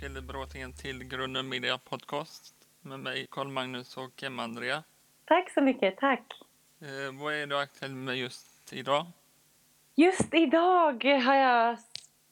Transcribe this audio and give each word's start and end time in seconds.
Mikael 0.00 0.22
Bråtén 0.22 0.72
till 0.72 1.04
Grunden 1.04 1.48
Media 1.48 1.78
Podcast 1.78 2.54
med 2.82 3.00
mig 3.00 3.26
Karl-Magnus 3.30 3.96
och 3.96 4.22
Emma-Andrea. 4.22 4.82
Tack 5.24 5.50
så 5.50 5.60
mycket, 5.60 5.96
tack. 5.96 6.22
Eh, 6.80 7.20
vad 7.22 7.34
är 7.34 7.46
du 7.46 7.58
aktuell 7.58 7.94
med 7.94 8.16
just 8.16 8.72
idag? 8.72 9.06
Just 9.94 10.34
idag 10.34 11.04
har 11.04 11.34
jag 11.34 11.76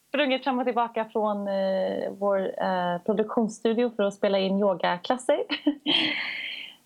sprungit 0.08 0.44
fram 0.44 0.58
och 0.58 0.64
tillbaka 0.64 1.04
från 1.04 1.48
eh, 1.48 2.10
vår 2.10 2.38
eh, 2.62 2.98
produktionsstudio 3.06 3.90
för 3.96 4.02
att 4.02 4.14
spela 4.14 4.38
in 4.38 4.58
yogaklasser. 4.58 5.44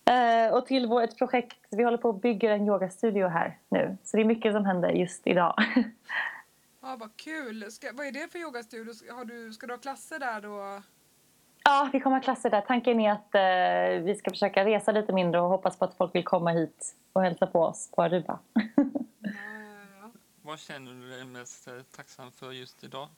eh, 0.05 0.55
och 0.55 0.66
till 0.66 0.87
vår, 0.87 1.02
ett 1.02 1.19
projekt, 1.19 1.59
vi 1.70 1.84
håller 1.84 1.98
på 1.98 2.09
att 2.09 2.23
bygga 2.23 2.52
en 2.52 2.66
yogastudio 2.66 3.28
här 3.28 3.59
nu. 3.69 3.96
Så 4.05 4.16
det 4.16 4.23
är 4.23 4.24
mycket 4.24 4.52
som 4.52 4.64
händer 4.64 4.91
just 4.91 5.27
idag. 5.27 5.55
Ja, 6.84 6.96
vad 7.00 7.16
kul. 7.16 7.70
Ska, 7.70 7.91
vad 7.92 8.06
är 8.06 8.12
det 8.12 8.32
för 8.32 8.38
yogastudio? 8.38 8.92
Ska, 8.92 9.14
har 9.14 9.24
du, 9.24 9.52
ska 9.52 9.66
du 9.66 9.73
ha 9.73 9.78
klasser 9.78 10.18
där 10.18 10.40
då? 10.40 10.82
Ja, 11.64 11.90
vi 11.92 12.00
kommer 12.00 12.16
ha 12.16 12.23
klasser 12.23 12.50
där. 12.50 12.60
Tanken 12.60 13.00
är 13.00 13.12
att 13.12 13.34
eh, 13.34 14.04
vi 14.04 14.14
ska 14.14 14.30
försöka 14.30 14.64
resa 14.64 14.92
lite 14.92 15.12
mindre 15.12 15.40
och 15.40 15.48
hoppas 15.48 15.76
på 15.76 15.84
att 15.84 15.95
folk 15.95 16.14
vill 16.14 16.24
komma 16.24 16.50
hit 16.50 16.96
och 17.12 17.23
hälsa 17.23 17.46
på 17.46 17.60
oss 17.60 17.90
på 17.90 18.02
Aruba. 18.02 18.38
Vad 20.42 20.59
känner 20.59 20.92
du 20.92 21.10
dig 21.10 21.24
mest 21.24 21.68
eh, 21.68 21.74
tacksam 21.96 22.32
för 22.32 22.52
just 22.52 22.84
idag? 22.84 23.09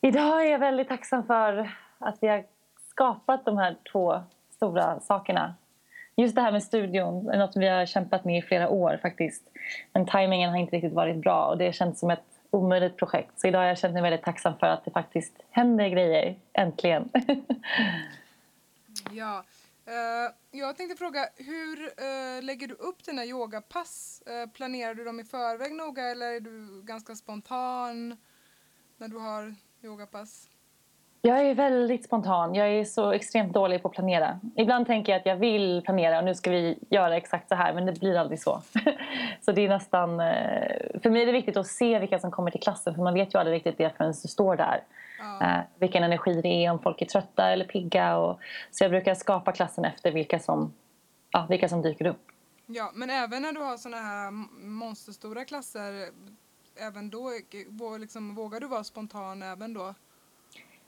Idag 0.00 0.46
är 0.46 0.50
jag 0.50 0.58
väldigt 0.58 0.88
tacksam 0.88 1.26
för 1.26 1.76
att 1.98 2.18
vi 2.20 2.28
har 2.28 2.44
skapat 2.90 3.44
de 3.44 3.58
här 3.58 3.76
två 3.92 4.20
stora 4.50 5.00
sakerna. 5.00 5.54
Just 6.16 6.34
det 6.34 6.42
här 6.42 6.52
med 6.52 6.62
studion 6.62 7.30
är 7.30 7.38
något 7.38 7.56
vi 7.56 7.68
har 7.68 7.86
kämpat 7.86 8.24
med 8.24 8.38
i 8.38 8.42
flera 8.42 8.68
år 8.68 8.98
faktiskt. 9.02 9.42
Men 9.92 10.06
tajmingen 10.06 10.50
har 10.50 10.58
inte 10.58 10.76
riktigt 10.76 10.92
varit 10.92 11.16
bra 11.16 11.46
och 11.46 11.58
det 11.58 11.72
känns 11.72 12.00
som 12.00 12.10
ett 12.10 12.31
omöjligt 12.54 12.96
projekt. 12.96 13.40
Så 13.40 13.46
idag 13.46 13.58
har 13.58 13.66
jag 13.66 13.78
känt 13.78 13.92
mig 13.92 14.02
väldigt 14.02 14.22
tacksam 14.22 14.58
för 14.58 14.66
att 14.66 14.84
det 14.84 14.90
faktiskt 14.90 15.32
händer 15.50 15.88
grejer, 15.88 16.38
äntligen. 16.52 17.08
ja. 19.10 19.44
Eh, 19.84 20.58
jag 20.60 20.76
tänkte 20.76 20.96
fråga, 20.96 21.28
hur 21.36 21.82
eh, 21.82 22.42
lägger 22.42 22.68
du 22.68 22.74
upp 22.74 23.04
dina 23.04 23.24
yogapass? 23.24 24.22
Eh, 24.26 24.50
planerar 24.50 24.94
du 24.94 25.04
dem 25.04 25.20
i 25.20 25.24
förväg 25.24 25.72
noga 25.72 26.02
eller 26.02 26.32
är 26.32 26.40
du 26.40 26.82
ganska 26.82 27.16
spontan 27.16 28.16
när 28.96 29.08
du 29.08 29.18
har 29.18 29.54
yogapass? 29.82 30.48
Jag 31.24 31.40
är 31.40 31.54
väldigt 31.54 32.04
spontan. 32.04 32.54
Jag 32.54 32.68
är 32.68 32.84
så 32.84 33.12
extremt 33.12 33.52
dålig 33.54 33.82
på 33.82 33.88
att 33.88 33.94
planera. 33.94 34.40
Ibland 34.56 34.86
tänker 34.86 35.12
jag 35.12 35.20
att 35.20 35.26
jag 35.26 35.36
vill 35.36 35.82
planera 35.84 36.18
och 36.18 36.24
nu 36.24 36.34
ska 36.34 36.50
vi 36.50 36.78
göra 36.90 37.16
exakt 37.16 37.48
så 37.48 37.54
här 37.54 37.74
men 37.74 37.86
det 37.86 38.00
blir 38.00 38.16
aldrig 38.18 38.40
så. 38.42 38.62
så 39.40 39.52
det 39.52 39.64
är 39.64 39.68
nästan... 39.68 40.20
eh, 40.20 41.00
För 41.02 41.10
mig 41.10 41.22
är 41.22 41.26
det 41.26 41.32
viktigt 41.32 41.56
att 41.56 41.66
se 41.66 41.98
vilka 41.98 42.18
som 42.18 42.30
kommer 42.30 42.50
till 42.50 42.60
klassen 42.60 42.94
för 42.94 43.02
man 43.02 43.14
vet 43.14 43.34
ju 43.34 43.38
aldrig 43.38 43.56
riktigt 43.56 43.78
det 43.78 43.90
förrän 43.96 44.12
du 44.22 44.28
står 44.28 44.56
där. 44.56 44.82
Eh, 45.42 45.60
vilken 45.78 46.02
energi 46.04 46.40
det 46.42 46.48
är, 46.64 46.70
om 46.70 46.78
folk 46.78 47.02
är 47.02 47.06
trötta 47.06 47.50
eller 47.50 47.64
pigga. 47.64 48.16
Och, 48.16 48.38
så 48.70 48.84
jag 48.84 48.90
brukar 48.90 49.14
skapa 49.14 49.52
klassen 49.52 49.84
efter 49.84 50.12
vilka 50.12 50.38
som, 50.38 50.72
ja, 51.30 51.46
vilka 51.48 51.68
som 51.68 51.82
dyker 51.82 52.06
upp. 52.06 52.26
ja, 52.66 52.90
men 52.94 53.10
även 53.10 53.42
när 53.42 53.52
du 53.52 53.60
har 53.60 53.76
såna 53.76 53.96
här 53.96 54.30
monsterstora 54.66 55.44
klasser, 55.44 56.08
även 56.88 57.10
då, 57.10 57.30
vå- 57.70 57.98
liksom, 57.98 58.34
vågar 58.34 58.60
du 58.60 58.66
vara 58.66 58.84
spontan 58.84 59.42
även 59.42 59.74
då? 59.74 59.94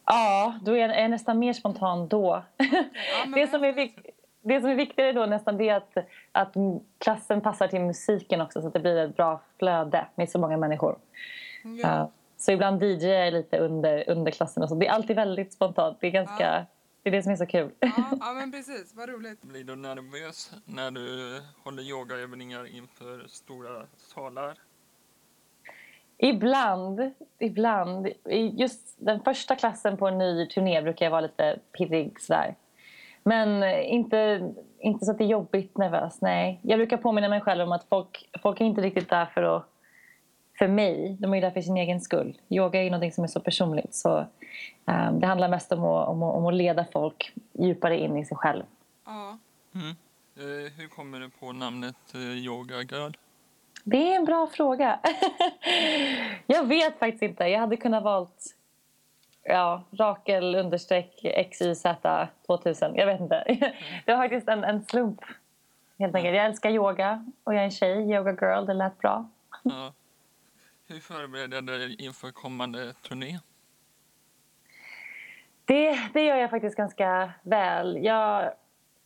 Ja, 0.06 0.54
då 0.62 0.72
är 0.72 0.76
jag, 0.76 0.98
är 0.98 1.08
nästan 1.08 1.38
mer 1.38 1.52
spontan 1.52 2.08
då. 2.08 2.42
Ja, 2.56 3.26
det, 3.34 3.46
som 3.46 3.64
är 3.64 3.90
det 4.42 4.60
som 4.60 4.70
är 4.70 4.74
viktigare 4.74 5.12
då 5.12 5.26
nästan 5.26 5.56
det 5.56 5.68
är 5.68 5.76
att, 5.76 5.96
att 6.32 6.54
klassen 6.98 7.40
passar 7.40 7.68
till 7.68 7.80
musiken 7.80 8.40
också 8.40 8.60
så 8.60 8.66
att 8.66 8.72
det 8.72 8.80
blir 8.80 8.96
ett 8.96 9.16
bra 9.16 9.40
flöde 9.58 10.06
med 10.14 10.30
så 10.30 10.38
många 10.38 10.56
människor. 10.56 10.98
Ja. 11.62 11.70
Ja, 11.82 12.10
så 12.36 12.52
ibland 12.52 12.82
DJ 12.82 13.06
jag 13.06 13.32
lite 13.32 13.58
under, 13.58 14.10
under 14.10 14.32
klassen 14.32 14.62
och 14.62 14.68
så. 14.68 14.74
Det 14.74 14.86
är 14.86 14.92
alltid 14.92 15.16
väldigt 15.16 15.52
spontant. 15.52 15.98
Det 16.00 16.06
är, 16.06 16.10
ganska, 16.10 16.44
Ja. 16.44 16.64
det, 17.02 17.08
är 17.08 17.12
det 17.12 17.22
som 17.22 17.32
är 17.32 17.36
så 17.36 17.46
kul. 17.46 17.70
Ja, 17.80 17.90
ja, 18.20 18.32
men 18.32 18.52
precis. 18.52 18.94
Vad 18.94 19.08
roligt. 19.08 19.42
Blir 19.42 19.64
du 19.64 19.76
nervös 19.76 20.52
när 20.64 20.90
du 20.90 21.40
håller 21.64 21.82
yogaövningar 21.82 22.76
inför 22.76 23.26
stora 23.28 23.86
salar? 23.96 24.54
Ibland, 26.18 27.12
ibland. 27.38 28.06
I 28.24 28.52
Just 28.56 28.96
den 28.96 29.20
första 29.20 29.56
klassen 29.56 29.96
på 29.96 30.08
en 30.08 30.18
ny 30.18 30.46
turné 30.46 30.82
brukar 30.82 31.06
jag 31.06 31.10
vara 31.10 31.20
lite 31.20 31.58
pirrig 31.78 32.20
sådär. 32.20 32.54
Men 33.22 33.62
inte, 33.84 34.50
inte 34.78 35.04
så 35.04 35.10
att 35.10 35.18
det 35.18 35.24
är 35.24 35.28
jobbigt 35.28 35.78
nervös, 35.78 36.20
nej. 36.20 36.60
Jag 36.62 36.78
brukar 36.78 36.96
påminna 36.96 37.28
mig 37.28 37.40
själv 37.40 37.62
om 37.62 37.72
att 37.72 37.84
folk, 37.88 38.30
folk 38.42 38.60
är 38.60 38.64
inte 38.64 38.80
riktigt 38.80 39.10
där 39.10 39.26
för, 39.26 39.56
att, 39.56 39.68
för 40.58 40.68
mig. 40.68 41.16
De 41.20 41.34
är 41.34 41.40
där 41.40 41.50
för 41.50 41.60
sin 41.60 41.76
egen 41.76 42.00
skull. 42.00 42.38
Yoga 42.48 42.78
är 42.80 42.84
ju 42.84 42.90
någonting 42.90 43.12
som 43.12 43.24
är 43.24 43.28
så 43.28 43.40
personligt. 43.40 43.94
Så, 43.94 44.18
eh, 44.86 45.12
det 45.12 45.26
handlar 45.26 45.48
mest 45.48 45.72
om 45.72 45.84
att, 45.84 46.08
om, 46.08 46.22
att, 46.22 46.34
om 46.34 46.46
att 46.46 46.54
leda 46.54 46.86
folk 46.92 47.32
djupare 47.52 47.98
in 47.98 48.16
i 48.16 48.24
sig 48.24 48.36
själv. 48.36 48.62
Ja. 49.04 49.38
Mm. 49.74 49.96
Eh, 50.36 50.72
hur 50.72 50.88
kommer 50.88 51.20
du 51.20 51.30
på 51.30 51.52
namnet 51.52 52.14
eh, 52.14 52.20
Yoga 52.20 52.82
Girl? 52.82 53.12
Det 53.84 54.12
är 54.12 54.16
en 54.16 54.24
bra 54.24 54.46
fråga. 54.46 55.00
jag 56.46 56.66
vet 56.66 56.98
faktiskt 56.98 57.22
inte. 57.22 57.44
Jag 57.44 57.60
hade 57.60 57.76
kunnat 57.76 58.02
valt 58.02 58.56
ja, 59.42 59.84
Rakel 59.90 60.54
understreck 60.54 61.26
XYZ 61.50 61.86
2000. 62.46 62.94
Jag 62.94 63.06
vet 63.06 63.20
inte. 63.20 63.44
det 64.04 64.14
var 64.14 64.22
faktiskt 64.22 64.48
en, 64.48 64.64
en 64.64 64.84
slump. 64.84 65.20
Helt 65.98 66.14
enkelt. 66.14 66.36
Jag 66.36 66.46
älskar 66.46 66.70
yoga 66.70 67.26
och 67.44 67.54
jag 67.54 67.60
är 67.60 67.64
en 67.64 67.70
tjej. 67.70 68.10
Yoga 68.12 68.32
girl, 68.32 68.66
det 68.66 68.74
lät 68.74 68.98
bra. 68.98 69.28
Ja. 69.62 69.92
Hur 70.86 71.00
förbereder 71.00 71.62
du 71.62 71.78
dig 71.78 72.04
inför 72.04 72.30
kommande 72.30 72.92
turné? 72.92 73.38
Det, 75.64 76.10
det 76.12 76.24
gör 76.24 76.36
jag 76.36 76.50
faktiskt 76.50 76.76
ganska 76.76 77.32
väl. 77.42 78.04
Jag 78.04 78.52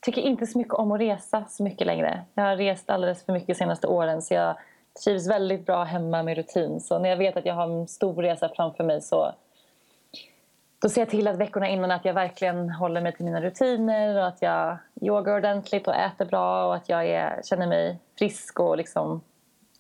tycker 0.01 0.21
inte 0.21 0.47
så 0.47 0.59
mycket 0.59 0.75
om 0.75 0.93
att 0.93 1.01
resa 1.01 1.45
så 1.49 1.63
mycket 1.63 1.87
längre. 1.87 2.25
Jag 2.35 2.45
har 2.45 2.57
rest 2.57 2.91
alldeles 2.91 3.25
för 3.25 3.33
mycket 3.33 3.49
de 3.49 3.55
senaste 3.55 3.87
åren 3.87 4.23
så 4.23 4.35
jag 4.35 4.57
trivs 5.05 5.31
väldigt 5.31 5.67
bra 5.67 5.85
hemma 5.85 6.23
med 6.23 6.37
rutin. 6.37 6.81
Så 6.81 6.99
när 6.99 7.09
jag 7.09 7.17
vet 7.17 7.37
att 7.37 7.47
jag 7.47 7.55
har 7.55 7.65
en 7.65 7.89
stor 7.89 8.23
resa 8.23 8.49
framför 8.57 8.85
mig 8.85 9.03
så 9.03 9.35
då 10.79 10.89
ser 10.89 11.01
jag 11.01 11.11
till 11.11 11.29
att 11.29 11.37
veckorna 11.37 11.69
innan 11.69 11.91
att 11.91 12.05
jag 12.05 12.15
verkligen 12.15 12.71
håller 12.71 13.01
mig 13.01 13.13
till 13.13 13.25
mina 13.25 13.41
rutiner 13.41 14.17
och 14.17 14.27
att 14.27 14.43
jag 14.43 14.77
yogar 15.01 15.37
ordentligt 15.37 15.89
och 15.89 15.95
äter 15.95 16.25
bra 16.25 16.67
och 16.67 16.75
att 16.75 16.89
jag 16.89 17.07
är, 17.07 17.41
känner 17.45 17.67
mig 17.67 17.99
frisk 18.19 18.61
och 18.61 18.77
liksom 18.77 19.21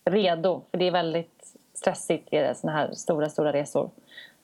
redo. 0.04 0.62
För 0.70 0.78
det 0.78 0.86
är 0.86 0.90
väldigt 0.90 1.54
stressigt 1.74 2.32
i 2.32 2.52
såna 2.56 2.72
här 2.72 2.92
stora, 2.92 3.28
stora 3.28 3.52
resor. 3.52 3.90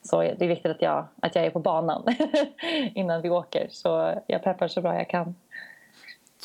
Så 0.05 0.21
det 0.21 0.41
är 0.41 0.47
viktigt 0.47 0.71
att 0.71 0.81
jag, 0.81 1.07
att 1.21 1.35
jag 1.35 1.45
är 1.45 1.49
på 1.49 1.59
banan 1.59 2.05
innan 2.95 3.21
vi 3.21 3.29
åker. 3.29 3.67
Så 3.69 4.21
jag 4.27 4.43
peppar 4.43 4.67
så 4.67 4.81
bra 4.81 4.95
jag 4.95 5.09
kan. 5.09 5.35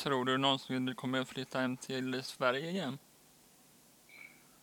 Tror 0.02 0.24
du 0.24 0.38
någonsin 0.38 0.86
du 0.86 0.94
kommer 0.94 1.24
flytta 1.24 1.58
hem 1.58 1.76
till 1.76 2.22
Sverige 2.22 2.70
igen? 2.70 2.98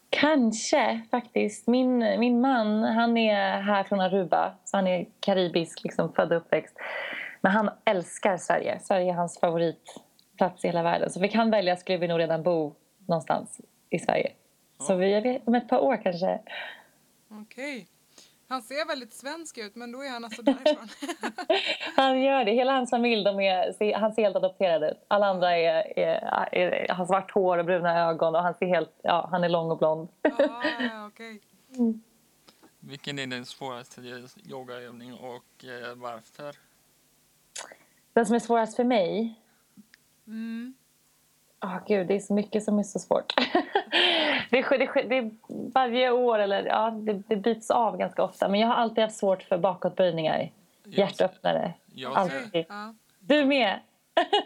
Kanske 0.10 1.02
faktiskt. 1.12 1.68
Min, 1.68 1.98
min 1.98 2.42
man 2.42 2.84
han 2.84 3.18
är 3.18 3.62
här 3.62 3.84
från 3.84 4.00
Aruba, 4.00 4.54
så 4.66 4.78
han 4.78 4.88
är 4.88 5.06
karibisk, 5.20 5.84
liksom, 5.84 6.14
född 6.14 6.32
och 6.32 6.38
uppväxt. 6.38 6.78
Men 7.42 7.52
han 7.52 7.70
älskar 7.86 8.38
Sverige. 8.38 8.80
Sverige 8.80 9.12
är 9.12 9.16
hans 9.16 9.40
favoritplats 9.40 10.66
i 10.66 10.68
hela 10.68 10.84
världen. 10.84 11.10
Så 11.10 11.20
fick 11.20 11.36
han 11.36 11.52
välja 11.52 11.76
skulle 11.76 11.98
vi 11.98 12.08
nog 12.08 12.20
redan 12.20 12.44
bo 12.44 12.76
någonstans 13.06 13.62
i 13.90 14.00
Sverige. 14.00 14.32
Så 14.80 14.96
vi, 14.96 15.42
om 15.46 15.56
ett 15.56 15.70
par 15.70 15.80
år 15.80 16.04
kanske. 16.04 16.40
Okej. 17.30 17.88
Han 18.50 18.62
ser 18.62 18.88
väldigt 18.88 19.14
svensk 19.14 19.58
ut, 19.58 19.76
men 19.76 19.92
då 19.92 20.02
är 20.04 20.10
han 20.10 20.26
alltså 20.26 20.42
därifrån. 20.42 20.88
Han 21.96 22.22
gör 22.22 22.46
det. 22.46 22.52
Hela 22.52 22.72
hans 22.72 22.90
familj 22.90 23.24
de 23.24 23.40
är, 23.40 23.94
han 23.94 24.14
ser 24.14 24.22
helt 24.22 24.36
adopterad 24.36 24.84
ut. 24.84 24.98
Alla 25.08 25.26
andra 25.26 25.58
är, 25.58 26.00
är, 26.00 26.56
är, 26.56 26.94
har 26.94 27.06
svart 27.06 27.32
hår 27.32 27.58
och 27.58 27.66
bruna 27.66 28.10
ögon 28.10 28.36
och 28.36 28.42
han, 28.42 28.54
ser 28.54 28.66
helt, 28.66 29.00
ja, 29.02 29.28
han 29.32 29.44
är 29.44 29.50
lång 29.50 29.72
och 29.72 29.78
blond. 29.78 30.08
ah, 30.22 31.08
okej. 31.08 31.42
Vilken 32.80 33.20
är 33.20 33.28
din 33.28 33.46
svåraste 33.46 34.02
yogaövning 34.46 35.14
och 35.14 35.66
eh, 35.66 35.96
varför? 35.96 36.56
Den 38.14 38.26
som 38.26 38.36
är 38.36 38.40
svårast 38.40 38.76
för 38.76 38.84
mig 38.84 39.36
Mm. 40.28 40.74
Åh 41.64 41.78
gud, 41.88 42.08
det 42.08 42.16
är 42.16 42.20
så 42.20 42.34
mycket 42.34 42.64
som 42.64 42.80
är 42.80 42.84
så 42.84 43.00
svårt. 43.00 43.34
det, 44.50 44.62
det, 44.70 45.04
det, 45.10 45.18
är 45.18 45.32
varje 45.74 46.12
år, 46.12 46.40
eller 46.40 46.66
ja, 46.66 46.90
det, 46.90 47.14
det 47.14 47.36
byts 47.36 47.72
av 47.72 47.98
ganska 47.98 48.24
ofta. 48.24 48.50
Men 48.50 48.60
jag 48.60 48.68
har 48.68 48.76
alltid 48.76 49.04
haft 49.04 49.18
svårt 49.18 49.44
för 49.44 49.58
bakåtböjningar. 49.58 50.52
Hjärtöppnare. 50.84 51.74
Jag, 51.86 52.18
Alltid. 52.18 52.66
Ja. 52.70 52.96
Du 53.20 53.46
med! 53.46 53.80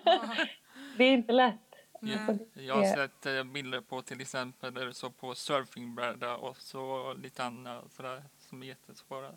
Ja. 0.04 0.20
Det 0.98 1.04
är 1.04 1.12
inte 1.12 1.32
lätt. 1.32 1.56
Nej. 2.02 2.48
jag 2.54 2.76
har 2.76 2.84
sett 2.84 3.26
eh, 3.26 3.44
bilder 3.44 3.82
på 3.82 4.02
till 4.02 4.22
exempel 4.22 4.74
det 4.74 4.94
står 4.94 5.10
på 5.10 5.36
surfingbräda 5.36 6.36
och 6.36 6.58
så 6.58 7.14
lite 7.14 7.44
annat 7.44 7.92
sådär 7.92 8.24
som 8.40 8.64
är 8.64 8.68
jättesvåra. 8.68 9.32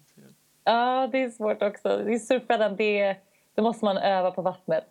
Ja, 0.64 1.08
det 1.12 1.18
är 1.22 1.30
svårt 1.30 1.62
också. 1.62 1.88
Det 1.88 2.14
är 2.14 2.18
surfbrädan, 2.18 2.76
det, 2.76 3.16
då 3.54 3.62
måste 3.62 3.84
man 3.84 3.96
öva 3.96 4.30
på 4.30 4.42
vattnet. 4.42 4.84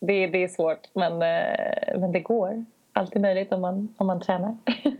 Det, 0.00 0.26
det 0.26 0.44
är 0.44 0.48
svårt, 0.48 0.94
men, 0.94 1.12
eh, 1.12 1.98
men 2.00 2.12
det 2.12 2.20
går. 2.20 2.64
Alltid 2.92 3.22
möjligt 3.22 3.52
om 3.52 3.60
man, 3.60 3.94
om 3.96 4.06
man 4.06 4.20
tränar. 4.20 4.56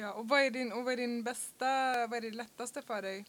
Ja, 0.00 0.12
och 0.12 0.28
vad 0.28 0.40
är 0.40 0.50
din, 0.50 0.72
och 0.72 0.84
vad 0.84 0.92
är 0.92 0.96
din 0.96 1.22
bästa, 1.22 1.66
vad 2.06 2.14
är 2.14 2.20
det 2.20 2.30
lättaste 2.30 2.82
för 2.82 3.02
dig? 3.02 3.24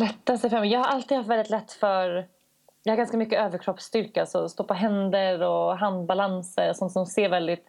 Lättaste 0.00 0.50
för 0.50 0.60
mig? 0.60 0.72
Jag 0.72 0.80
har 0.80 0.86
alltid 0.86 1.16
haft 1.16 1.28
väldigt 1.28 1.50
lätt 1.50 1.72
för... 1.72 2.28
Jag 2.82 2.92
har 2.92 2.96
ganska 2.96 3.16
mycket 3.16 3.38
överkroppsstyrka, 3.38 4.26
så 4.26 4.48
stå 4.48 4.64
på 4.64 4.74
händer 4.74 5.42
och 5.42 5.78
handbalanser 5.78 6.72
sånt 6.72 6.92
som 6.92 7.06
ser 7.06 7.28
väldigt... 7.28 7.66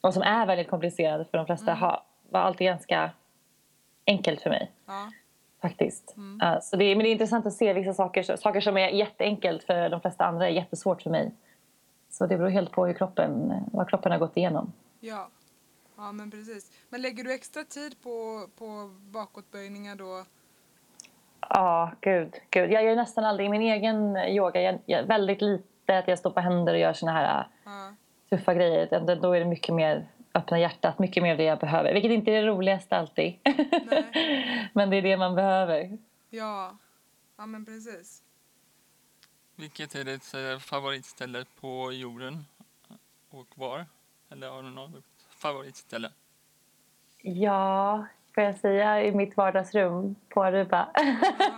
Och 0.00 0.14
som 0.14 0.22
är 0.22 0.46
väldigt 0.46 0.70
komplicerat 0.70 1.30
för 1.30 1.38
de 1.38 1.46
flesta 1.46 1.74
har, 1.74 2.02
var 2.30 2.40
alltid 2.40 2.66
ganska 2.66 3.10
enkelt 4.06 4.40
för 4.40 4.50
mig. 4.50 4.72
Ja. 4.86 5.12
Faktiskt. 5.68 6.14
Ja, 6.40 6.60
så 6.60 6.76
det, 6.76 6.84
är, 6.84 6.96
men 6.96 7.04
det 7.04 7.08
är 7.10 7.12
intressant 7.12 7.46
att 7.46 7.52
se 7.52 7.72
vissa 7.72 7.94
saker, 7.94 8.36
saker 8.36 8.60
som 8.60 8.76
är 8.76 8.88
jätteenkelt 8.88 9.64
för 9.64 9.88
de 9.88 10.00
flesta 10.00 10.24
andra 10.24 10.48
är 10.48 10.52
jättesvårt 10.52 11.02
för 11.02 11.10
mig. 11.10 11.32
Så 12.10 12.26
det 12.26 12.36
beror 12.36 12.48
helt 12.48 12.70
på 12.72 12.86
hur 12.86 12.94
kroppen, 12.94 13.52
vad 13.72 13.88
kroppen 13.88 14.12
har 14.12 14.18
gått 14.18 14.36
igenom. 14.36 14.72
Ja. 15.00 15.28
Ja, 15.96 16.12
men 16.12 16.30
precis. 16.30 16.72
Men 16.88 17.02
lägger 17.02 17.24
du 17.24 17.34
extra 17.34 17.62
tid 17.64 18.02
på, 18.02 18.46
på 18.58 18.90
bakåtböjningar 19.00 19.96
då? 19.96 20.24
Ja, 21.48 21.92
gud, 22.00 22.34
gud. 22.50 22.72
Jag 22.72 22.84
gör 22.84 22.96
nästan 22.96 23.24
aldrig 23.24 23.46
i 23.46 23.50
min 23.50 23.62
egen 23.62 24.16
yoga. 24.16 24.62
Jag, 24.62 24.78
jag, 24.86 25.02
väldigt 25.02 25.42
lite 25.42 25.98
att 25.98 26.08
jag 26.08 26.18
står 26.18 26.30
på 26.30 26.40
händer 26.40 26.72
och 26.72 26.78
gör 26.78 26.92
såna 26.92 27.12
här 27.12 27.46
Ja. 27.64 27.94
tuffa 28.30 28.54
grejer. 28.54 29.16
Då 29.22 29.32
är 29.32 29.38
det 29.40 29.46
mycket 29.46 29.74
mer 29.74 30.06
öppna 30.34 30.58
hjärtat, 30.58 30.98
mycket 30.98 31.22
mer 31.22 31.36
det 31.36 31.44
jag 31.44 31.58
behöver. 31.58 31.92
Vilket 31.92 32.10
inte 32.10 32.32
är 32.32 32.42
det 32.42 32.48
roligaste 32.48 32.96
alltid. 32.96 33.38
Nej. 33.44 34.70
men 34.74 34.90
det 34.90 34.96
är 34.96 35.02
det 35.02 35.16
man 35.16 35.34
behöver. 35.34 35.98
Ja. 36.30 36.78
Ja, 37.36 37.46
men 37.46 37.64
precis. 37.64 38.22
Vilket 39.56 39.94
är 39.94 40.04
ditt 40.04 40.34
eh, 40.34 40.58
favoritställe 40.58 41.44
på 41.60 41.92
jorden 41.92 42.44
och 43.30 43.46
var? 43.54 43.86
Eller 44.30 44.48
har 44.48 44.62
du 44.62 44.70
något 44.70 45.04
favoritställe? 45.28 46.10
Ja, 47.22 48.06
får 48.34 48.44
jag 48.44 48.56
säga 48.56 49.02
i 49.02 49.12
mitt 49.12 49.36
vardagsrum 49.36 50.14
på 50.28 50.44
Aruba. 50.44 50.88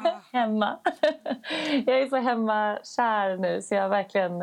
Ah, 0.04 0.20
hemma. 0.32 0.78
Jag 1.86 2.00
är 2.00 2.08
så 2.08 2.16
hemmakär 2.16 3.36
nu 3.36 3.62
så 3.62 3.74
jag 3.74 3.88
verkligen... 3.88 4.38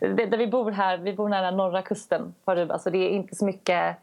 Det, 0.00 0.26
där 0.26 0.38
vi 0.38 0.46
bor 0.46 0.70
här, 0.70 0.98
vi 0.98 1.12
bor 1.12 1.28
nära 1.28 1.50
norra 1.50 1.82
kusten 1.82 2.34
på 2.44 2.50
Aruba 2.50 2.78
så 2.78 2.90
det 2.90 2.98
är 2.98 3.10
inte 3.10 3.34
så 3.34 3.44
mycket 3.44 3.96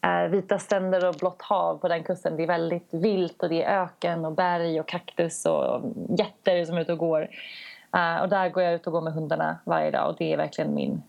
eh, 0.00 0.28
vita 0.30 0.58
stränder 0.58 1.08
och 1.08 1.14
blått 1.14 1.42
hav 1.42 1.78
på 1.78 1.88
den 1.88 2.04
kusten. 2.04 2.36
Det 2.36 2.42
är 2.42 2.46
väldigt 2.46 2.94
vilt 2.94 3.42
och 3.42 3.48
det 3.48 3.62
är 3.62 3.82
öken 3.82 4.24
och 4.24 4.32
berg 4.32 4.80
och 4.80 4.88
kaktus 4.88 5.46
och 5.46 5.82
getter 6.18 6.64
som 6.64 6.76
är 6.76 6.80
ute 6.80 6.92
och 6.92 6.98
går. 6.98 7.28
Eh, 7.94 8.22
och 8.22 8.28
där 8.28 8.48
går 8.48 8.62
jag 8.62 8.74
ut 8.74 8.86
och 8.86 8.92
går 8.92 9.00
med 9.00 9.12
hundarna 9.12 9.58
varje 9.64 9.90
dag 9.90 10.08
och 10.08 10.16
det 10.18 10.32
är 10.32 10.36
verkligen 10.36 10.74
min, 10.74 11.02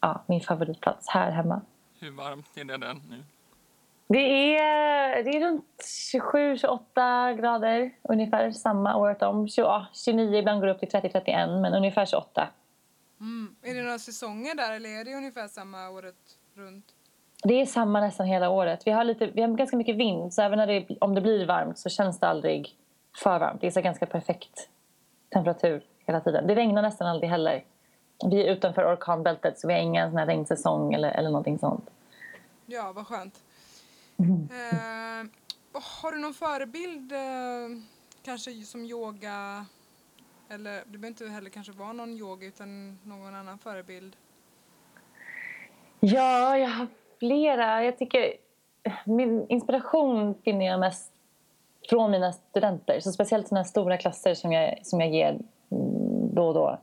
ja, 0.00 0.22
min 0.26 0.40
favoritplats 0.40 1.08
här 1.08 1.30
hemma. 1.30 1.60
Hur 2.00 2.10
varmt 2.10 2.56
är 2.56 2.64
det 2.64 2.76
där 2.76 2.94
nu? 3.10 3.22
Det 4.08 4.56
är, 4.58 5.22
det 5.22 5.30
är 5.30 5.40
runt 5.40 5.64
27-28 6.22 7.34
grader 7.40 7.90
ungefär 8.02 8.50
samma 8.50 8.96
året 8.96 9.22
om. 9.22 9.48
20, 9.48 9.62
ja, 9.62 9.86
29, 9.92 10.38
ibland 10.38 10.60
går 10.60 10.66
det 10.66 10.74
upp 10.74 10.80
till 10.80 10.88
30-31 10.88 11.60
men 11.60 11.74
ungefär 11.74 12.06
28. 12.06 12.48
mm. 13.20 13.56
Är 13.62 13.74
det 13.74 13.82
några 13.82 13.98
säsonger 13.98 14.54
där 14.54 14.72
eller 14.72 14.88
är 15.00 15.04
det 15.04 15.14
ungefär 15.14 15.48
samma 15.48 15.90
året 15.90 16.14
runt? 16.54 16.84
Det 17.42 17.60
är 17.60 17.66
samma 17.66 18.00
nästan 18.00 18.26
hela 18.26 18.50
året. 18.50 18.86
Vi 18.86 18.90
har, 18.90 19.04
lite, 19.04 19.26
vi 19.26 19.42
har 19.42 19.48
ganska 19.48 19.76
mycket 19.76 19.96
vind 19.96 20.34
så 20.34 20.42
även 20.42 20.58
när 20.58 20.66
det, 20.66 20.86
om 21.00 21.14
det 21.14 21.20
blir 21.20 21.46
varmt 21.46 21.78
så 21.78 21.88
känns 21.88 22.20
det 22.20 22.28
aldrig 22.28 22.76
för 23.22 23.38
varmt. 23.38 23.60
Det 23.60 23.66
är 23.66 23.70
så 23.70 23.80
ganska 23.80 24.06
perfekt 24.06 24.68
temperatur 25.28 25.82
hela 26.06 26.20
tiden. 26.20 26.46
Det 26.46 26.54
regnar 26.54 26.82
nästan 26.82 27.06
aldrig 27.06 27.30
heller. 27.30 27.64
Vi 28.30 28.46
är 28.46 28.52
utanför 28.52 28.92
orkanbältet 28.92 29.58
så 29.58 29.68
vi 29.68 29.74
har 29.74 29.80
ingen 29.80 30.10
sån 30.10 30.26
regnsäsong 30.26 30.94
eller, 30.94 31.10
eller 31.10 31.30
någonting 31.30 31.58
sånt. 31.58 31.90
Ja, 32.66 32.92
vad 32.92 33.06
skönt. 33.06 33.40
Eh, 34.18 35.28
och 35.72 35.82
har 35.82 36.12
du 36.12 36.18
någon 36.18 36.34
förebild, 36.34 37.12
eh, 37.12 37.18
kanske 38.22 38.52
som 38.52 38.84
yoga, 38.84 39.66
eller 40.48 40.72
det 40.72 40.98
behöver 40.98 41.08
inte 41.08 41.28
heller 41.28 41.50
kanske 41.50 41.72
vara 41.72 41.92
någon 41.92 42.10
yoga 42.10 42.46
utan 42.46 42.98
någon 43.02 43.34
annan 43.34 43.58
förebild? 43.58 44.16
Ja, 46.00 46.58
jag 46.58 46.68
har 46.68 46.86
flera. 47.18 47.84
Jag 47.84 47.98
tycker 47.98 48.34
min 49.04 49.46
inspiration 49.48 50.34
finner 50.44 50.66
jag 50.66 50.80
mest 50.80 51.12
från 51.90 52.10
mina 52.10 52.32
studenter. 52.32 53.00
Så 53.00 53.12
speciellt 53.12 53.50
här 53.50 53.64
stora 53.64 53.96
klasser 53.96 54.34
som 54.34 54.52
jag, 54.52 54.86
som 54.86 55.00
jag 55.00 55.10
ger 55.10 55.38
mm, 55.70 56.34
då 56.34 56.48
och 56.48 56.54
då. 56.54 56.80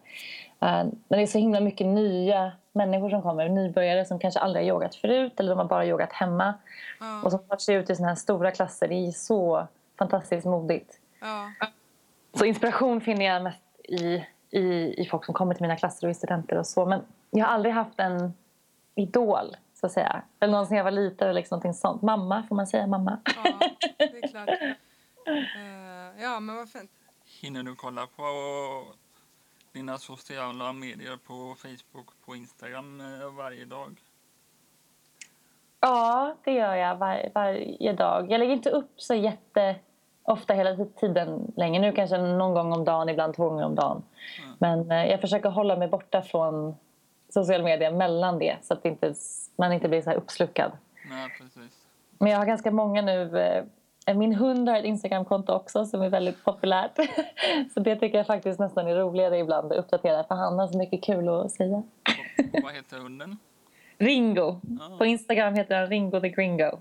Uh, 0.63 0.83
när 1.07 1.17
det 1.17 1.21
är 1.21 1.27
så 1.27 1.37
himla 1.37 1.59
mycket 1.59 1.87
nya 1.87 2.51
människor 2.71 3.09
som 3.09 3.21
kommer, 3.21 3.49
nybörjare 3.49 4.05
som 4.05 4.19
kanske 4.19 4.39
aldrig 4.39 4.65
har 4.65 4.69
yogat 4.69 4.95
förut 4.95 5.39
eller 5.39 5.49
de 5.49 5.57
har 5.59 5.65
bara 5.65 5.85
yogat 5.85 6.13
hemma 6.13 6.53
Ja, 6.99 7.21
och 7.23 7.31
som 7.31 7.39
tar 7.47 7.57
sig 7.57 7.75
ut 7.75 7.89
i 7.89 7.95
såna 7.95 8.07
här 8.07 8.15
stora 8.15 8.51
klasser. 8.51 8.87
Det 8.87 8.95
är 9.07 9.11
så 9.11 9.67
fantastiskt 9.99 10.45
modigt. 10.45 10.99
ja, 11.21 11.51
Så 12.37 12.45
inspiration 12.45 13.01
finner 13.01 13.25
jag 13.25 13.43
mest 13.43 13.61
i, 13.83 14.25
i, 14.51 14.93
i 15.01 15.07
folk 15.11 15.25
som 15.25 15.33
kommer 15.33 15.53
till 15.53 15.61
mina 15.61 15.75
klasser 15.75 16.07
och 16.07 16.11
i 16.11 16.13
studenter 16.13 16.57
och 16.57 16.67
så. 16.67 16.85
Men 16.85 17.01
jag 17.29 17.45
har 17.45 17.53
aldrig 17.53 17.75
haft 17.75 17.99
en 17.99 18.33
idol, 18.95 19.55
så 19.73 19.85
att 19.85 19.91
säga. 19.91 20.21
Eller 20.39 20.53
någon 20.53 20.67
som 20.67 20.75
jag 20.75 20.83
var 20.83 20.91
liten 20.91 21.27
eller 21.27 21.33
liksom 21.39 21.55
någonting 21.55 21.73
sånt. 21.73 22.01
Mamma, 22.01 22.43
får 22.49 22.55
man 22.55 22.67
säga 22.67 22.87
mamma? 22.87 23.19
ja, 23.43 23.59
det 23.97 24.23
är 24.23 24.27
klart. 24.27 24.49
Eh, 25.27 26.23
ja, 26.23 26.39
men 26.39 26.55
vad 26.55 26.69
fint. 26.69 26.91
Hinner 27.41 27.63
du 27.63 27.75
kolla 27.75 28.07
på 28.07 28.23
dina 29.73 29.97
sociala 29.97 30.73
medier 30.73 31.17
på 31.17 31.55
Facebook 31.57 32.07
på 32.25 32.35
Instagram 32.35 33.01
eh, 33.01 33.31
varje 33.37 33.65
dag? 33.65 34.01
Ja, 35.79 36.35
det 36.43 36.51
gör 36.51 36.75
jag 36.75 36.95
var, 36.95 37.29
varje 37.33 37.93
dag. 37.93 38.31
Jag 38.31 38.39
lägger 38.39 38.53
inte 38.53 38.69
upp 38.69 38.91
så 38.95 39.13
jätteofta 39.13 40.53
hela 40.53 40.85
tiden 40.85 41.53
längre. 41.55 41.81
Nu 41.81 41.91
kanske 41.91 42.17
någon 42.17 42.53
gång 42.53 42.73
om 42.73 42.85
dagen, 42.85 43.09
ibland 43.09 43.35
två 43.35 43.49
gånger 43.49 43.65
om 43.65 43.75
dagen. 43.75 44.03
Men 44.57 44.91
eh, 44.91 45.05
jag 45.05 45.21
försöker 45.21 45.49
hålla 45.49 45.75
mig 45.75 45.87
borta 45.87 46.21
från 46.21 46.75
sociala 47.29 47.63
medier 47.63 47.91
mellan 47.91 48.39
det 48.39 48.57
så 48.61 48.73
att 48.73 48.85
inte, 48.85 49.13
man 49.55 49.73
inte 49.73 49.89
blir 49.89 50.01
så 50.01 50.09
här 50.09 50.17
uppslukad. 50.17 50.71
Nej, 51.09 51.29
precis. 51.37 51.85
Men 52.17 52.31
jag 52.31 52.37
har 52.37 52.45
ganska 52.45 52.71
många 52.71 53.01
nu. 53.01 53.65
Eh, 54.07 54.17
Min 54.17 54.35
hund 54.35 54.69
har 54.69 54.77
ett 54.77 54.85
Instagramkonto 54.85 55.53
också 55.53 55.85
som 55.85 56.01
är 56.01 56.09
väldigt 56.09 56.43
populärt. 56.43 56.95
Så 57.73 57.79
det 57.79 57.95
tycker 57.95 58.17
jag 58.17 58.27
faktiskt 58.27 58.59
nästan 58.59 58.87
är 58.87 58.95
roligare 58.95 59.37
ibland 59.37 59.71
att 59.71 59.77
uppdatera 59.77 60.23
för 60.23 60.35
han 60.35 60.59
har 60.59 60.67
så 60.67 60.77
mycket 60.77 61.03
kul 61.03 61.29
att 61.29 61.51
säga. 61.51 61.75
Och, 62.53 62.63
vad 62.63 62.73
heter 62.73 62.97
hunden? 62.97 63.37
Ringo. 63.97 64.59
Ja. 64.79 64.97
På 64.97 65.05
Instagram 65.05 65.55
heter 65.55 65.79
han 65.79 65.87
Ringo 65.89 66.19
the 66.19 66.29
Gringo. 66.29 66.79